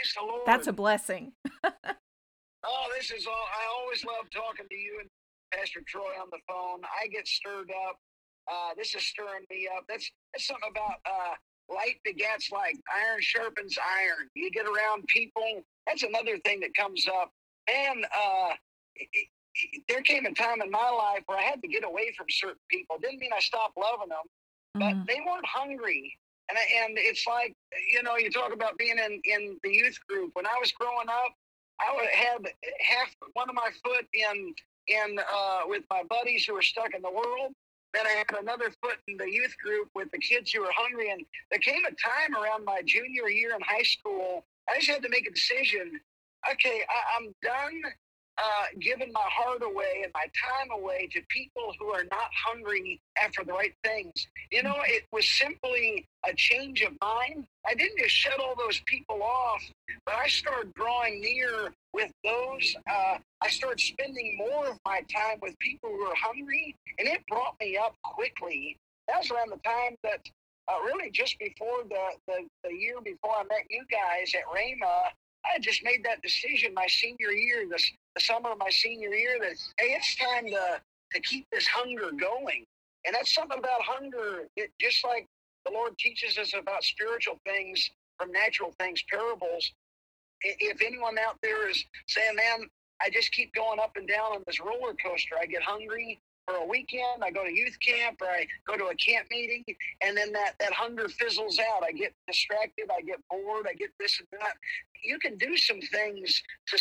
that's 0.45 0.67
a 0.67 0.73
blessing. 0.73 1.33
oh, 1.63 2.85
this 2.97 3.11
is 3.11 3.27
all 3.27 3.33
I 3.33 3.67
always 3.79 4.03
love 4.05 4.29
talking 4.33 4.65
to 4.69 4.75
you 4.75 4.97
and 5.01 5.09
Pastor 5.53 5.81
Troy 5.87 6.13
on 6.21 6.27
the 6.31 6.39
phone. 6.47 6.81
I 6.83 7.07
get 7.07 7.27
stirred 7.27 7.71
up. 7.87 7.97
Uh, 8.51 8.73
this 8.75 8.95
is 8.95 9.03
stirring 9.03 9.45
me 9.49 9.69
up. 9.75 9.85
That's 9.87 10.09
that's 10.33 10.47
something 10.47 10.69
about 10.69 10.97
uh, 11.05 11.35
light 11.69 11.99
begets 12.03 12.51
like 12.51 12.75
iron 12.91 13.21
sharpens 13.21 13.77
iron. 13.77 14.27
You 14.35 14.49
get 14.51 14.65
around 14.65 15.05
people 15.07 15.63
that's 15.87 16.03
another 16.03 16.37
thing 16.45 16.59
that 16.61 16.73
comes 16.73 17.07
up. 17.07 17.31
And 17.67 18.05
uh, 18.05 18.53
there 19.87 20.01
came 20.01 20.25
a 20.25 20.33
time 20.33 20.61
in 20.61 20.71
my 20.71 20.89
life 20.89 21.23
where 21.25 21.37
I 21.37 21.43
had 21.43 21.61
to 21.61 21.67
get 21.67 21.83
away 21.83 22.13
from 22.17 22.27
certain 22.29 22.61
people. 22.69 22.97
Didn't 23.01 23.19
mean 23.19 23.31
I 23.35 23.39
stopped 23.39 23.77
loving 23.77 24.09
them, 24.09 24.27
but 24.73 24.81
mm-hmm. 24.81 25.03
they 25.07 25.21
weren't 25.25 25.45
hungry. 25.45 26.17
And, 26.49 26.57
and 26.57 26.97
it's 26.97 27.25
like, 27.27 27.55
you 27.93 28.03
know, 28.03 28.17
you 28.17 28.29
talk 28.29 28.53
about 28.53 28.77
being 28.77 28.97
in, 28.97 29.21
in 29.23 29.57
the 29.63 29.73
youth 29.73 29.97
group. 30.07 30.31
When 30.33 30.45
I 30.45 30.57
was 30.59 30.71
growing 30.73 31.07
up, 31.07 31.33
I 31.79 31.95
would 31.95 32.09
had 32.09 32.53
half 32.79 33.15
one 33.33 33.49
of 33.49 33.55
my 33.55 33.69
foot 33.83 34.05
in 34.13 34.53
in 34.87 35.17
uh, 35.19 35.61
with 35.65 35.83
my 35.89 36.03
buddies 36.09 36.45
who 36.45 36.53
were 36.53 36.61
stuck 36.61 36.93
in 36.93 37.01
the 37.01 37.11
world. 37.11 37.53
Then 37.93 38.05
I 38.05 38.09
had 38.11 38.39
another 38.39 38.71
foot 38.81 38.97
in 39.07 39.17
the 39.17 39.29
youth 39.29 39.55
group 39.63 39.89
with 39.95 40.11
the 40.11 40.17
kids 40.19 40.51
who 40.51 40.61
were 40.61 40.71
hungry. 40.75 41.11
And 41.11 41.25
there 41.49 41.59
came 41.59 41.81
a 41.85 41.91
time 41.91 42.41
around 42.41 42.63
my 42.65 42.81
junior 42.85 43.29
year 43.29 43.53
in 43.53 43.61
high 43.61 43.83
school 43.83 44.45
I 44.69 44.75
just 44.75 44.89
had 44.89 45.03
to 45.03 45.09
make 45.09 45.27
a 45.27 45.31
decision. 45.31 45.99
Okay, 46.51 46.81
I, 46.89 47.17
am 47.17 47.33
done 47.43 47.81
uh, 48.37 48.65
giving 48.79 49.11
my 49.11 49.23
heart 49.23 49.61
away 49.61 50.01
and 50.03 50.11
my 50.13 50.25
time 50.25 50.71
away 50.71 51.07
to 51.11 51.21
people 51.29 51.73
who 51.79 51.87
are 51.87 52.03
not 52.09 52.29
hungry 52.45 52.99
after 53.21 53.43
the 53.43 53.53
right 53.53 53.73
things. 53.83 54.27
You 54.51 54.63
know, 54.63 54.77
it 54.85 55.03
was 55.11 55.29
simply 55.29 56.07
a 56.27 56.33
change 56.33 56.81
of 56.81 56.93
mind. 57.01 57.45
I 57.67 57.75
didn't 57.75 57.99
just 57.99 58.15
shut 58.15 58.39
all 58.39 58.55
those 58.57 58.81
people 58.85 59.21
off, 59.21 59.61
but 60.05 60.15
I 60.15 60.27
started 60.27 60.73
drawing 60.73 61.21
near 61.21 61.73
with 61.93 62.11
those. 62.23 62.75
Uh, 62.89 63.17
I 63.41 63.49
started 63.49 63.79
spending 63.79 64.37
more 64.37 64.69
of 64.69 64.79
my 64.85 65.01
time 65.13 65.37
with 65.41 65.57
people 65.59 65.89
who 65.89 66.01
are 66.01 66.15
hungry, 66.15 66.75
and 66.97 67.07
it 67.07 67.21
brought 67.27 67.55
me 67.59 67.77
up 67.77 67.95
quickly. 68.03 68.77
That 69.07 69.19
was 69.19 69.31
around 69.31 69.51
the 69.51 69.59
time 69.63 69.95
that 70.03 70.21
uh, 70.71 70.83
really 70.85 71.11
just 71.11 71.37
before 71.39 71.83
the, 71.89 72.05
the, 72.27 72.47
the 72.63 72.73
year 72.73 72.95
before 73.03 73.31
I 73.37 73.43
met 73.43 73.65
you 73.69 73.83
guys 73.91 74.33
at 74.35 74.45
Rhema, 74.45 75.11
I 75.45 75.59
just 75.59 75.83
made 75.83 76.03
that 76.05 76.21
decision 76.21 76.73
my 76.73 76.87
senior 76.87 77.31
year, 77.31 77.65
the, 77.69 77.81
the 78.15 78.21
summer 78.21 78.51
of 78.51 78.59
my 78.59 78.69
senior 78.69 79.09
year, 79.09 79.37
that 79.41 79.55
hey, 79.79 79.93
it's 79.97 80.15
time 80.15 80.45
to 80.47 80.81
to 81.13 81.19
keep 81.21 81.45
this 81.51 81.67
hunger 81.67 82.09
going. 82.17 82.63
And 83.05 83.13
that's 83.13 83.33
something 83.33 83.57
about 83.57 83.81
hunger. 83.81 84.47
It, 84.55 84.71
just 84.79 85.03
like 85.03 85.25
the 85.65 85.71
Lord 85.73 85.97
teaches 85.97 86.37
us 86.37 86.53
about 86.57 86.83
spiritual 86.83 87.39
things 87.45 87.89
from 88.17 88.31
natural 88.31 88.73
things, 88.79 89.03
parables. 89.11 89.73
If 90.41 90.81
anyone 90.81 91.17
out 91.17 91.37
there 91.41 91.69
is 91.69 91.83
saying, 92.07 92.35
"Man, 92.35 92.69
I 93.01 93.09
just 93.09 93.31
keep 93.31 93.53
going 93.53 93.79
up 93.79 93.91
and 93.95 94.07
down 94.07 94.31
on 94.33 94.43
this 94.45 94.59
roller 94.59 94.93
coaster. 95.03 95.35
I 95.39 95.45
get 95.47 95.63
hungry 95.63 96.19
for 96.47 96.55
a 96.55 96.65
weekend. 96.65 97.23
I 97.23 97.31
go 97.31 97.43
to 97.43 97.51
youth 97.51 97.77
camp 97.85 98.21
or 98.21 98.27
I 98.27 98.47
go 98.67 98.75
to 98.77 98.85
a 98.85 98.95
camp 98.95 99.27
meeting, 99.31 99.63
and 100.03 100.15
then 100.17 100.31
that, 100.33 100.53
that 100.59 100.73
hunger 100.73 101.07
fizzles 101.09 101.59
out. 101.59 101.83
I 101.83 101.91
get 101.91 102.13
distracted. 102.27 102.89
I 102.91 103.01
get 103.01 103.19
bored. 103.29 103.67
I 103.69 103.73
get 103.73 103.91
this 103.99 104.19
and 104.19 104.27
that. 104.39 104.55
You 105.03 105.17
can 105.19 105.37
do 105.37 105.57
some 105.57 105.81
things 105.81 106.41
to, 106.67 106.77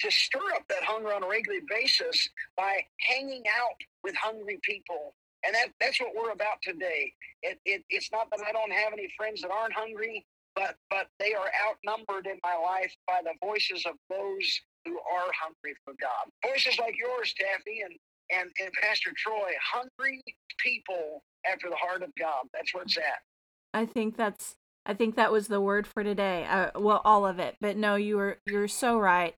to 0.00 0.10
stir 0.10 0.52
up 0.56 0.66
that 0.68 0.82
hunger 0.84 1.12
on 1.14 1.24
a 1.24 1.28
regular 1.28 1.60
basis 1.68 2.28
by 2.56 2.80
hanging 3.08 3.44
out 3.48 3.76
with 4.04 4.14
hungry 4.16 4.58
people. 4.62 5.14
And 5.44 5.54
that, 5.54 5.68
that's 5.80 6.00
what 6.00 6.10
we're 6.16 6.32
about 6.32 6.60
today. 6.62 7.12
It, 7.42 7.58
it, 7.64 7.82
it's 7.90 8.10
not 8.12 8.28
that 8.30 8.46
I 8.46 8.52
don't 8.52 8.72
have 8.72 8.92
any 8.92 9.08
friends 9.16 9.42
that 9.42 9.50
aren't 9.50 9.74
hungry. 9.74 10.24
but 10.54 10.76
but 10.90 11.08
they 11.18 11.34
are 11.34 11.50
outnumbered 11.66 12.26
in 12.26 12.38
my 12.42 12.54
life 12.56 12.94
by 13.06 13.20
the 13.24 13.34
voices 13.44 13.84
of 13.86 13.94
those 14.10 14.60
who 14.84 14.98
are 14.98 15.30
hungry 15.40 15.74
for 15.84 15.94
God. 16.00 16.28
Voices 16.44 16.78
like 16.78 16.94
yours, 16.98 17.34
Taffi, 17.40 17.84
and 17.84 17.94
and, 18.32 18.50
and 18.62 18.72
Pastor 18.80 19.10
Troy, 19.16 19.52
hungry 19.72 20.22
people 20.58 21.22
after 21.50 21.68
the 21.68 21.76
heart 21.76 22.02
of 22.02 22.10
God. 22.18 22.44
That's 22.52 22.72
where 22.74 22.84
it's 22.84 22.96
at. 22.96 23.20
I 23.74 23.86
think 23.86 24.16
that's 24.16 24.54
I 24.84 24.94
think 24.94 25.14
that 25.16 25.32
was 25.32 25.48
the 25.48 25.60
word 25.60 25.86
for 25.86 26.02
today. 26.02 26.44
Uh, 26.48 26.70
well, 26.78 27.00
all 27.04 27.26
of 27.26 27.38
it, 27.38 27.56
but 27.60 27.76
no, 27.76 27.94
you 27.96 28.16
were 28.16 28.38
you're 28.46 28.68
so 28.68 28.98
right. 28.98 29.34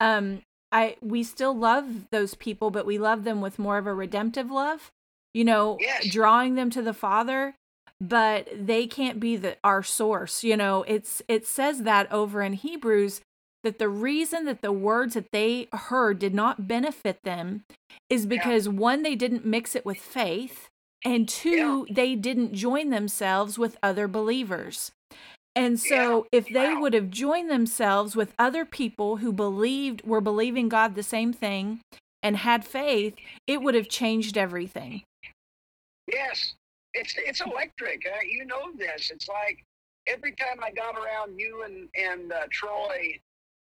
Um, 0.00 0.42
I 0.72 0.96
we 1.00 1.22
still 1.22 1.56
love 1.56 2.10
those 2.10 2.34
people, 2.34 2.70
but 2.70 2.86
we 2.86 2.98
love 2.98 3.24
them 3.24 3.40
with 3.40 3.58
more 3.58 3.78
of 3.78 3.86
a 3.86 3.94
redemptive 3.94 4.50
love. 4.50 4.90
You 5.34 5.44
know, 5.44 5.78
Yes. 5.80 6.06
drawing 6.06 6.54
them 6.56 6.70
to 6.70 6.82
the 6.82 6.94
Father, 6.94 7.54
but 8.00 8.48
they 8.54 8.86
can't 8.86 9.20
be 9.20 9.36
the 9.36 9.56
our 9.64 9.82
source. 9.82 10.42
You 10.44 10.56
know, 10.56 10.84
it's 10.88 11.22
it 11.28 11.46
says 11.46 11.82
that 11.82 12.10
over 12.12 12.42
in 12.42 12.54
Hebrews 12.54 13.20
that 13.68 13.78
the 13.78 13.88
reason 13.90 14.46
that 14.46 14.62
the 14.62 14.72
words 14.72 15.12
that 15.12 15.30
they 15.30 15.68
heard 15.74 16.18
did 16.18 16.32
not 16.34 16.66
benefit 16.66 17.22
them 17.22 17.64
is 18.08 18.24
because 18.24 18.66
one 18.66 19.02
they 19.02 19.14
didn't 19.14 19.44
mix 19.44 19.76
it 19.76 19.84
with 19.84 19.98
faith 19.98 20.68
and 21.04 21.28
two 21.28 21.86
they 21.90 22.14
didn't 22.14 22.54
join 22.54 22.88
themselves 22.88 23.58
with 23.58 23.76
other 23.82 24.08
believers. 24.08 24.90
And 25.54 25.78
so 25.78 26.26
if 26.32 26.48
they 26.48 26.72
Wow. 26.72 26.80
would 26.80 26.94
have 26.94 27.10
joined 27.10 27.50
themselves 27.50 28.16
with 28.16 28.32
other 28.38 28.64
people 28.64 29.18
who 29.18 29.32
believed 29.32 30.02
were 30.06 30.22
believing 30.22 30.70
God 30.70 30.94
the 30.94 31.02
same 31.02 31.34
thing 31.34 31.80
and 32.22 32.38
had 32.38 32.64
faith, 32.64 33.16
it 33.46 33.60
would 33.60 33.74
have 33.74 33.88
changed 33.88 34.38
everything. 34.38 35.02
Yes, 36.10 36.54
it's 36.94 37.14
it's 37.18 37.40
electric. 37.42 38.06
Uh, 38.06 38.20
you 38.26 38.46
know 38.46 38.72
this. 38.76 39.10
It's 39.10 39.28
like 39.28 39.62
every 40.06 40.32
time 40.32 40.62
I 40.62 40.70
got 40.70 40.96
around 40.96 41.38
you 41.38 41.64
and 41.64 41.88
and 41.94 42.32
uh, 42.32 42.46
Troy, 42.50 43.18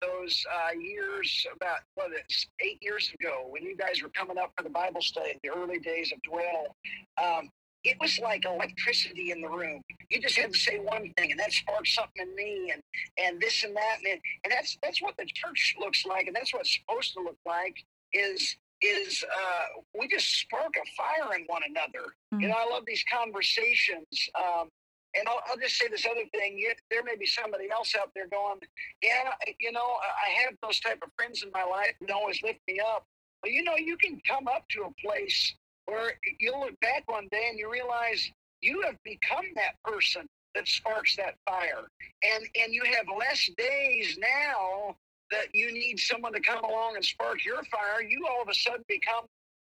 those 0.02 0.44
uh, 0.52 0.78
years 0.78 1.46
about 1.54 1.78
what 1.94 2.10
it's 2.12 2.46
eight 2.60 2.78
years 2.82 3.12
ago 3.20 3.46
when 3.48 3.62
you 3.62 3.76
guys 3.76 4.02
were 4.02 4.10
coming 4.10 4.36
up 4.36 4.52
for 4.56 4.64
the 4.64 4.70
Bible 4.70 5.00
study, 5.00 5.38
the 5.42 5.50
early 5.50 5.78
days 5.78 6.12
of 6.12 6.20
Dwell. 6.22 6.76
Um, 7.22 7.48
it 7.84 7.96
was 8.00 8.18
like 8.18 8.44
electricity 8.44 9.30
in 9.30 9.40
the 9.40 9.48
room. 9.48 9.82
You 10.08 10.20
just 10.20 10.36
had 10.36 10.52
to 10.52 10.58
say 10.58 10.78
one 10.78 11.12
thing, 11.16 11.32
and 11.32 11.40
that 11.40 11.52
sparked 11.52 11.88
something 11.88 12.22
in 12.22 12.34
me, 12.36 12.72
and 12.72 12.82
and 13.18 13.40
this 13.40 13.64
and 13.64 13.74
that, 13.74 13.96
and 14.08 14.20
and 14.44 14.52
that's 14.52 14.78
that's 14.82 15.02
what 15.02 15.16
the 15.16 15.26
church 15.26 15.74
looks 15.80 16.04
like, 16.06 16.26
and 16.26 16.36
that's 16.36 16.52
what 16.52 16.60
it's 16.60 16.78
supposed 16.78 17.12
to 17.14 17.20
look 17.20 17.38
like. 17.44 17.84
Is 18.12 18.56
is 18.82 19.24
uh, 19.24 19.80
we 19.98 20.06
just 20.08 20.40
spark 20.40 20.74
a 20.76 20.86
fire 20.96 21.36
in 21.36 21.44
one 21.46 21.62
another. 21.68 22.14
You 22.40 22.48
know, 22.48 22.54
I 22.54 22.68
love 22.70 22.84
these 22.86 23.04
conversations. 23.12 24.28
Um, 24.36 24.68
and 25.14 25.28
I'll, 25.28 25.40
I'll 25.50 25.58
just 25.58 25.76
say 25.76 25.88
this 25.88 26.06
other 26.06 26.24
thing. 26.32 26.58
You, 26.58 26.72
there 26.90 27.02
may 27.02 27.16
be 27.16 27.26
somebody 27.26 27.70
else 27.70 27.94
out 28.00 28.10
there 28.14 28.28
going, 28.28 28.60
yeah, 29.02 29.32
you 29.58 29.72
know, 29.72 29.80
I 29.80 30.44
have 30.44 30.54
those 30.62 30.80
type 30.80 30.98
of 31.02 31.10
friends 31.16 31.42
in 31.42 31.50
my 31.52 31.64
life 31.64 31.94
who 32.00 32.12
always 32.12 32.42
lift 32.42 32.60
me 32.66 32.80
up. 32.80 33.04
But 33.42 33.50
you 33.50 33.64
know, 33.64 33.76
you 33.76 33.96
can 33.96 34.20
come 34.26 34.46
up 34.48 34.64
to 34.70 34.82
a 34.82 35.06
place 35.06 35.54
where 35.86 36.12
you'll 36.38 36.60
look 36.60 36.78
back 36.80 37.02
one 37.06 37.28
day 37.30 37.46
and 37.48 37.58
you 37.58 37.70
realize 37.70 38.30
you 38.60 38.82
have 38.82 38.96
become 39.04 39.44
that 39.56 39.74
person 39.84 40.26
that 40.54 40.68
sparks 40.68 41.16
that 41.16 41.34
fire. 41.48 41.88
And 42.22 42.44
and 42.62 42.72
you 42.72 42.82
have 42.84 43.06
less 43.18 43.50
days 43.58 44.16
now 44.20 44.96
that 45.30 45.46
you 45.52 45.72
need 45.72 45.98
someone 45.98 46.32
to 46.34 46.40
come 46.40 46.62
along 46.62 46.96
and 46.96 47.04
spark 47.04 47.44
your 47.44 47.62
fire. 47.64 48.02
You 48.06 48.26
all 48.30 48.42
of 48.42 48.48
a 48.48 48.54
sudden 48.54 48.84
become 48.88 49.24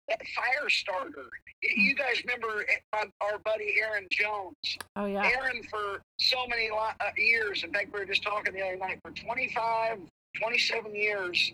that 0.09 0.21
fire 0.35 0.69
starter. 0.69 1.29
You- 1.63 1.83
You 1.85 1.95
guys 1.95 2.23
remember 2.25 2.65
uh, 2.93 3.05
our 3.23 3.39
buddy 3.39 3.75
Aaron 3.81 4.07
Jones? 4.11 4.55
Oh 4.95 5.07
yeah. 5.07 5.25
Aaron 5.37 5.63
for 5.65 6.03
so 6.21 6.47
many 6.49 6.71
uh, 6.71 6.93
years. 7.17 7.65
In 7.65 7.73
fact, 7.73 7.93
we 7.93 8.01
were 8.01 8.07
just 8.07 8.23
talking 8.23 8.53
the 8.55 8.63
other 8.63 8.77
night 8.77 8.99
for 9.03 9.11
25, 9.11 9.99
27 10.39 10.95
years. 10.95 11.53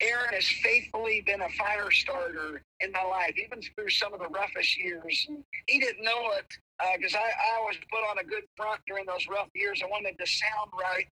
Aaron 0.00 0.34
has 0.34 0.46
faithfully 0.48 1.22
been 1.24 1.40
a 1.42 1.48
fire 1.50 1.90
starter 1.92 2.60
in 2.80 2.90
my 2.90 3.04
life, 3.04 3.32
even 3.42 3.60
through 3.62 3.88
some 3.90 4.12
of 4.12 4.18
the 4.18 4.26
roughest 4.28 4.76
years. 4.76 5.28
He 5.68 5.78
didn't 5.78 6.02
know 6.04 6.32
it 6.32 6.46
because 6.98 7.14
I, 7.14 7.20
I 7.20 7.58
always 7.60 7.76
put 7.90 8.00
on 8.10 8.18
a 8.18 8.24
good 8.24 8.42
front 8.56 8.80
during 8.88 9.06
those 9.06 9.26
rough 9.30 9.48
years. 9.54 9.80
I 9.84 9.86
wanted 9.86 10.18
to 10.18 10.26
sound 10.26 10.70
right. 10.78 11.06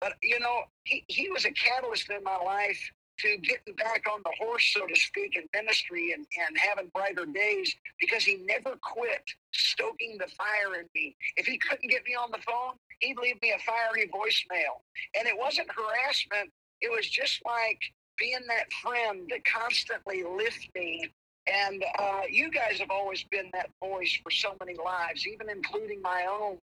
But, 0.00 0.12
you 0.22 0.38
know, 0.40 0.60
he, 0.84 1.04
he 1.08 1.30
was 1.30 1.46
a 1.46 1.52
catalyst 1.52 2.10
in 2.10 2.22
my 2.22 2.36
life 2.36 2.78
to 3.18 3.36
getting 3.38 3.74
back 3.74 4.04
on 4.12 4.20
the 4.24 4.32
horse, 4.38 4.72
so 4.72 4.86
to 4.86 4.96
speak, 4.96 5.36
in 5.36 5.44
ministry 5.54 6.12
and, 6.12 6.26
and 6.46 6.56
having 6.58 6.88
brighter 6.94 7.26
days 7.26 7.74
because 8.00 8.24
he 8.24 8.36
never 8.46 8.76
quit 8.82 9.22
stoking 9.52 10.16
the 10.18 10.28
fire 10.36 10.80
in 10.80 10.86
me. 10.94 11.16
If 11.36 11.46
he 11.46 11.58
couldn't 11.58 11.88
get 11.88 12.04
me 12.06 12.14
on 12.14 12.30
the 12.30 12.38
phone, 12.38 12.74
he'd 13.00 13.18
leave 13.18 13.40
me 13.42 13.52
a 13.52 13.58
fiery 13.58 14.08
voicemail. 14.08 14.82
And 15.18 15.26
it 15.26 15.36
wasn't 15.36 15.68
harassment, 15.70 16.50
it 16.80 16.90
was 16.90 17.08
just 17.08 17.40
like 17.44 17.80
being 18.18 18.46
that 18.48 18.72
friend 18.82 19.28
that 19.30 19.44
constantly 19.44 20.22
lift 20.22 20.68
me. 20.74 21.10
And 21.46 21.82
uh, 21.98 22.22
you 22.30 22.50
guys 22.50 22.78
have 22.78 22.90
always 22.90 23.24
been 23.24 23.50
that 23.54 23.70
voice 23.80 24.18
for 24.22 24.30
so 24.30 24.54
many 24.60 24.76
lives, 24.84 25.26
even 25.26 25.48
including 25.48 26.02
my 26.02 26.26
own. 26.30 26.58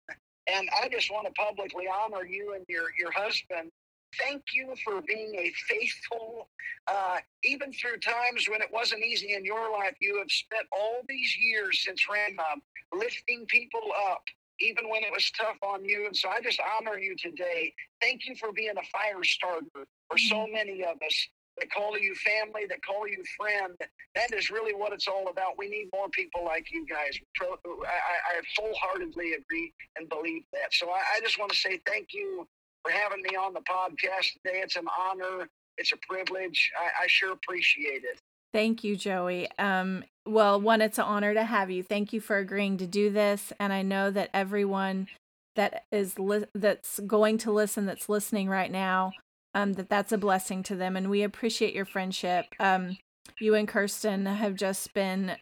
And 0.47 0.67
I 0.81 0.89
just 0.89 1.09
want 1.09 1.25
to 1.25 1.33
publicly 1.33 1.85
honor 1.87 2.25
you 2.25 2.53
and 2.53 2.65
your, 2.67 2.87
your 2.99 3.11
husband 3.11 3.71
thank 4.21 4.43
you 4.53 4.73
for 4.83 5.01
being 5.01 5.35
a 5.35 5.51
faithful, 5.67 6.49
uh, 6.87 7.17
even 7.43 7.71
through 7.73 7.97
times 7.97 8.47
when 8.49 8.61
it 8.61 8.69
wasn't 8.71 9.03
easy 9.03 9.33
in 9.33 9.45
your 9.45 9.71
life. 9.71 9.95
You 9.99 10.17
have 10.19 10.31
spent 10.31 10.67
all 10.71 11.01
these 11.07 11.35
years 11.37 11.83
since 11.83 12.05
Rhema 12.09 12.61
lifting 12.93 13.45
people 13.47 13.81
up, 14.11 14.23
even 14.59 14.89
when 14.89 15.03
it 15.03 15.11
was 15.11 15.31
tough 15.31 15.57
on 15.61 15.85
you. 15.85 16.05
And 16.05 16.15
so 16.15 16.29
I 16.29 16.41
just 16.41 16.59
honor 16.77 16.97
you 16.97 17.15
today. 17.15 17.73
Thank 18.01 18.27
you 18.27 18.35
for 18.35 18.51
being 18.51 18.73
a 18.77 18.85
fire 18.91 19.23
starter 19.23 19.87
for 20.09 20.17
so 20.17 20.47
many 20.47 20.83
of 20.83 20.97
us 21.05 21.27
that 21.59 21.71
call 21.71 21.97
you 21.97 22.15
family, 22.15 22.65
that 22.69 22.79
call 22.85 23.07
you 23.07 23.23
friend. 23.37 23.75
That 24.15 24.33
is 24.33 24.49
really 24.49 24.73
what 24.73 24.93
it's 24.93 25.07
all 25.07 25.27
about. 25.29 25.57
We 25.57 25.69
need 25.69 25.89
more 25.93 26.09
people 26.09 26.43
like 26.45 26.71
you 26.71 26.85
guys. 26.87 27.19
I, 27.41 27.45
I 27.45 28.39
I 28.39 28.41
wholeheartedly 28.57 29.33
agree 29.33 29.73
and 29.95 30.09
believe 30.09 30.43
that. 30.53 30.73
So 30.73 30.89
I, 30.89 31.01
I 31.15 31.19
just 31.21 31.39
want 31.39 31.51
to 31.51 31.57
say 31.57 31.79
thank 31.85 32.09
you 32.13 32.47
for 32.83 32.91
having 32.91 33.21
me 33.23 33.35
on 33.35 33.53
the 33.53 33.61
podcast 33.61 34.33
today. 34.33 34.61
It's 34.61 34.75
an 34.75 34.87
honor. 34.99 35.47
It's 35.77 35.91
a 35.91 35.97
privilege. 36.07 36.71
I, 36.77 37.05
I 37.05 37.07
sure 37.07 37.31
appreciate 37.31 38.03
it. 38.03 38.19
Thank 38.53 38.83
you, 38.83 38.95
Joey. 38.95 39.49
Um, 39.57 40.03
well, 40.27 40.61
one, 40.61 40.81
it's 40.81 40.99
an 40.99 41.05
honor 41.05 41.33
to 41.33 41.43
have 41.43 41.71
you. 41.71 41.81
Thank 41.81 42.13
you 42.13 42.21
for 42.21 42.37
agreeing 42.37 42.77
to 42.77 42.85
do 42.85 43.09
this, 43.09 43.51
and 43.59 43.73
I 43.73 43.81
know 43.81 44.11
that 44.11 44.29
everyone 44.33 45.07
that 45.55 45.85
is 45.91 46.19
li- 46.19 46.45
that's 46.53 46.99
going 46.99 47.39
to 47.39 47.51
listen, 47.51 47.85
that's 47.87 48.09
listening 48.09 48.49
right 48.49 48.71
now, 48.71 49.13
um, 49.55 49.73
that 49.73 49.89
that's 49.89 50.11
a 50.11 50.17
blessing 50.17 50.61
to 50.63 50.75
them, 50.75 50.95
and 50.95 51.09
we 51.09 51.23
appreciate 51.23 51.73
your 51.73 51.85
friendship. 51.85 52.45
Um, 52.59 52.97
you 53.39 53.55
and 53.55 53.67
Kirsten 53.67 54.27
have 54.27 54.55
just 54.55 54.93
been, 54.93 55.37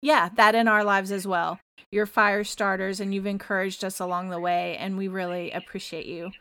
yeah, 0.00 0.30
that 0.36 0.54
in 0.54 0.66
our 0.66 0.84
lives 0.84 1.12
as 1.12 1.26
well. 1.26 1.60
You're 1.92 2.06
fire 2.06 2.44
starters, 2.44 2.98
and 2.98 3.14
you've 3.14 3.26
encouraged 3.26 3.84
us 3.84 4.00
along 4.00 4.30
the 4.30 4.40
way, 4.40 4.76
and 4.78 4.96
we 4.96 5.06
really 5.08 5.50
appreciate 5.50 6.06
you. 6.06 6.32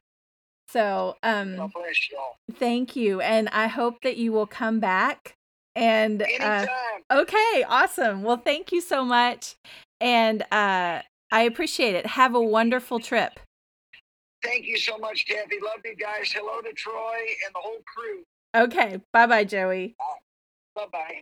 So, 0.74 1.18
um, 1.22 1.56
God 1.56 1.72
bless 1.74 2.10
y'all. 2.12 2.38
thank 2.56 2.96
you, 2.96 3.22
and 3.22 3.48
I 3.50 3.68
hope 3.68 4.02
that 4.02 4.18
you 4.18 4.32
will 4.32 4.48
come 4.48 4.80
back. 4.80 5.36
And 5.76 6.22
uh, 6.42 6.66
Okay, 7.12 7.64
awesome. 7.68 8.24
Well, 8.24 8.38
thank 8.38 8.72
you 8.72 8.82
so 8.82 9.04
much. 9.06 9.56
And 10.02 10.42
uh 10.52 11.02
I 11.32 11.42
appreciate 11.44 11.96
it. 11.96 12.06
Have 12.06 12.36
a 12.36 12.42
wonderful 12.42 13.00
trip. 13.00 13.40
Thank 14.44 14.66
you 14.66 14.78
so 14.78 14.98
much, 14.98 15.26
Kathy. 15.28 15.58
Love 15.64 15.80
you 15.84 15.96
guys. 15.96 16.32
Hello 16.32 16.62
to 16.62 16.74
Troy 16.74 17.18
and 17.46 17.56
the 17.56 17.60
whole 17.60 17.82
crew. 17.86 18.24
Okay. 18.56 19.00
Bye-bye, 19.14 19.46
Joey. 19.46 19.96
Bye 20.76 20.86
bye. 20.92 21.22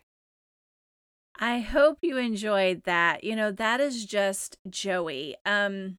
I 1.40 1.60
hope 1.60 2.00
you 2.02 2.18
enjoyed 2.18 2.84
that. 2.84 3.24
You 3.24 3.36
know, 3.36 3.52
that 3.52 3.80
is 3.80 4.06
just 4.06 4.58
Joey. 4.70 5.36
Um 5.46 5.98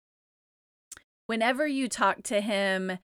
whenever 1.27 1.67
you 1.67 1.89
talk 1.89 2.23
to 2.25 2.41
him, 2.41 2.99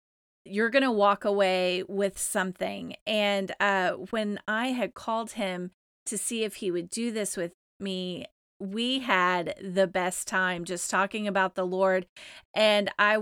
you're 0.48 0.70
going 0.70 0.82
to 0.82 0.92
walk 0.92 1.24
away 1.24 1.84
with 1.88 2.18
something. 2.18 2.96
And 3.06 3.52
uh 3.61 3.92
when 4.11 4.40
I 4.48 4.68
had 4.68 4.94
called 4.94 5.32
him 5.32 5.70
to 6.06 6.18
see 6.18 6.44
if 6.44 6.56
he 6.56 6.70
would 6.70 6.90
do 6.90 7.11
this 7.11 7.37
with 7.37 7.52
me, 7.80 8.26
we 8.61 9.00
had 9.00 9.54
the 9.62 9.87
best 9.87 10.26
time 10.26 10.64
just 10.64 10.90
talking 10.90 11.28
about 11.28 11.54
the 11.54 11.66
Lord 11.66 12.06
and 12.54 12.90
I 12.98 13.18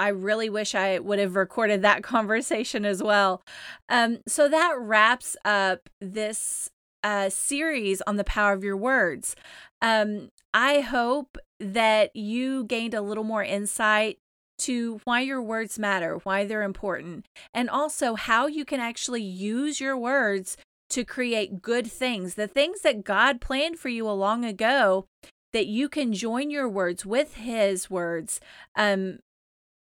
I 0.00 0.08
really 0.08 0.48
wish 0.48 0.76
I 0.76 1.00
would 1.00 1.18
have 1.18 1.34
recorded 1.34 1.82
that 1.82 2.02
conversation 2.14 2.84
as 2.84 3.02
well. 3.02 3.42
Um 3.88 4.18
so 4.26 4.48
that 4.48 4.76
wraps 4.78 5.36
up 5.44 5.88
this 6.00 6.70
uh 7.04 7.28
series 7.28 8.00
on 8.02 8.16
the 8.16 8.24
power 8.24 8.52
of 8.52 8.64
your 8.64 8.76
words. 8.76 9.36
Um 9.82 10.30
I 10.54 10.80
hope 10.80 11.36
that 11.60 12.14
you 12.14 12.64
gained 12.64 12.94
a 12.94 13.02
little 13.02 13.24
more 13.24 13.42
insight 13.42 14.18
to 14.58 15.00
why 15.04 15.20
your 15.20 15.42
words 15.42 15.78
matter, 15.78 16.18
why 16.24 16.44
they're 16.44 16.62
important, 16.62 17.26
and 17.54 17.70
also 17.70 18.14
how 18.14 18.46
you 18.46 18.64
can 18.64 18.80
actually 18.80 19.22
use 19.22 19.80
your 19.80 19.96
words 19.96 20.56
to 20.90 21.04
create 21.04 21.62
good 21.62 21.86
things, 21.86 22.34
the 22.34 22.48
things 22.48 22.80
that 22.80 23.04
God 23.04 23.40
planned 23.40 23.78
for 23.78 23.88
you 23.88 24.08
a 24.08 24.12
long 24.12 24.44
ago, 24.44 25.06
that 25.52 25.66
you 25.66 25.88
can 25.88 26.12
join 26.12 26.50
your 26.50 26.68
words 26.68 27.04
with 27.04 27.34
His 27.34 27.90
words, 27.90 28.40
um, 28.76 29.18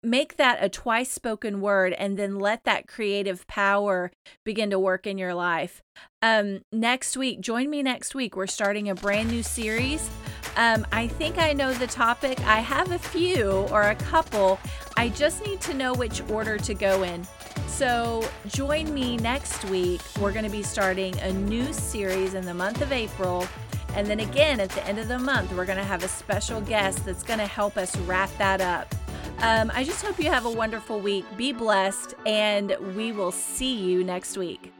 make 0.02 0.36
that 0.36 0.62
a 0.62 0.68
twice 0.68 1.10
spoken 1.10 1.60
word 1.60 1.92
and 1.94 2.16
then 2.16 2.38
let 2.38 2.64
that 2.64 2.86
creative 2.86 3.46
power 3.46 4.12
begin 4.44 4.70
to 4.70 4.78
work 4.78 5.06
in 5.06 5.18
your 5.18 5.34
life. 5.34 5.82
Um, 6.22 6.60
next 6.72 7.16
week, 7.16 7.40
join 7.40 7.70
me 7.70 7.82
next 7.82 8.14
week. 8.14 8.36
We're 8.36 8.46
starting 8.46 8.88
a 8.88 8.94
brand 8.94 9.30
new 9.30 9.42
series. 9.42 10.08
Um, 10.56 10.86
I 10.90 11.06
think 11.06 11.38
I 11.38 11.52
know 11.52 11.72
the 11.74 11.86
topic. 11.86 12.40
I 12.40 12.60
have 12.60 12.92
a 12.92 12.98
few 12.98 13.50
or 13.70 13.82
a 13.82 13.94
couple. 13.94 14.58
I 14.96 15.10
just 15.10 15.44
need 15.44 15.60
to 15.62 15.74
know 15.74 15.92
which 15.92 16.22
order 16.30 16.56
to 16.58 16.74
go 16.74 17.02
in. 17.02 17.26
So 17.66 18.26
join 18.48 18.92
me 18.94 19.18
next 19.18 19.64
week. 19.66 20.00
We're 20.18 20.32
going 20.32 20.46
to 20.46 20.50
be 20.50 20.62
starting 20.62 21.18
a 21.20 21.32
new 21.32 21.72
series 21.74 22.32
in 22.34 22.46
the 22.46 22.54
month 22.54 22.80
of 22.80 22.90
April. 22.90 23.46
And 23.94 24.06
then 24.06 24.20
again, 24.20 24.60
at 24.60 24.70
the 24.70 24.86
end 24.86 24.98
of 24.98 25.08
the 25.08 25.18
month, 25.18 25.52
we're 25.52 25.66
going 25.66 25.78
to 25.78 25.84
have 25.84 26.02
a 26.02 26.08
special 26.08 26.60
guest 26.62 27.04
that's 27.04 27.22
going 27.22 27.38
to 27.38 27.46
help 27.46 27.76
us 27.76 27.96
wrap 28.00 28.30
that 28.38 28.60
up. 28.60 28.94
Um, 29.40 29.70
I 29.74 29.84
just 29.84 30.02
hope 30.02 30.18
you 30.18 30.30
have 30.30 30.46
a 30.46 30.50
wonderful 30.50 31.00
week. 31.00 31.24
Be 31.36 31.52
blessed, 31.52 32.14
and 32.24 32.74
we 32.94 33.12
will 33.12 33.32
see 33.32 33.74
you 33.74 34.02
next 34.02 34.38
week. 34.38 34.72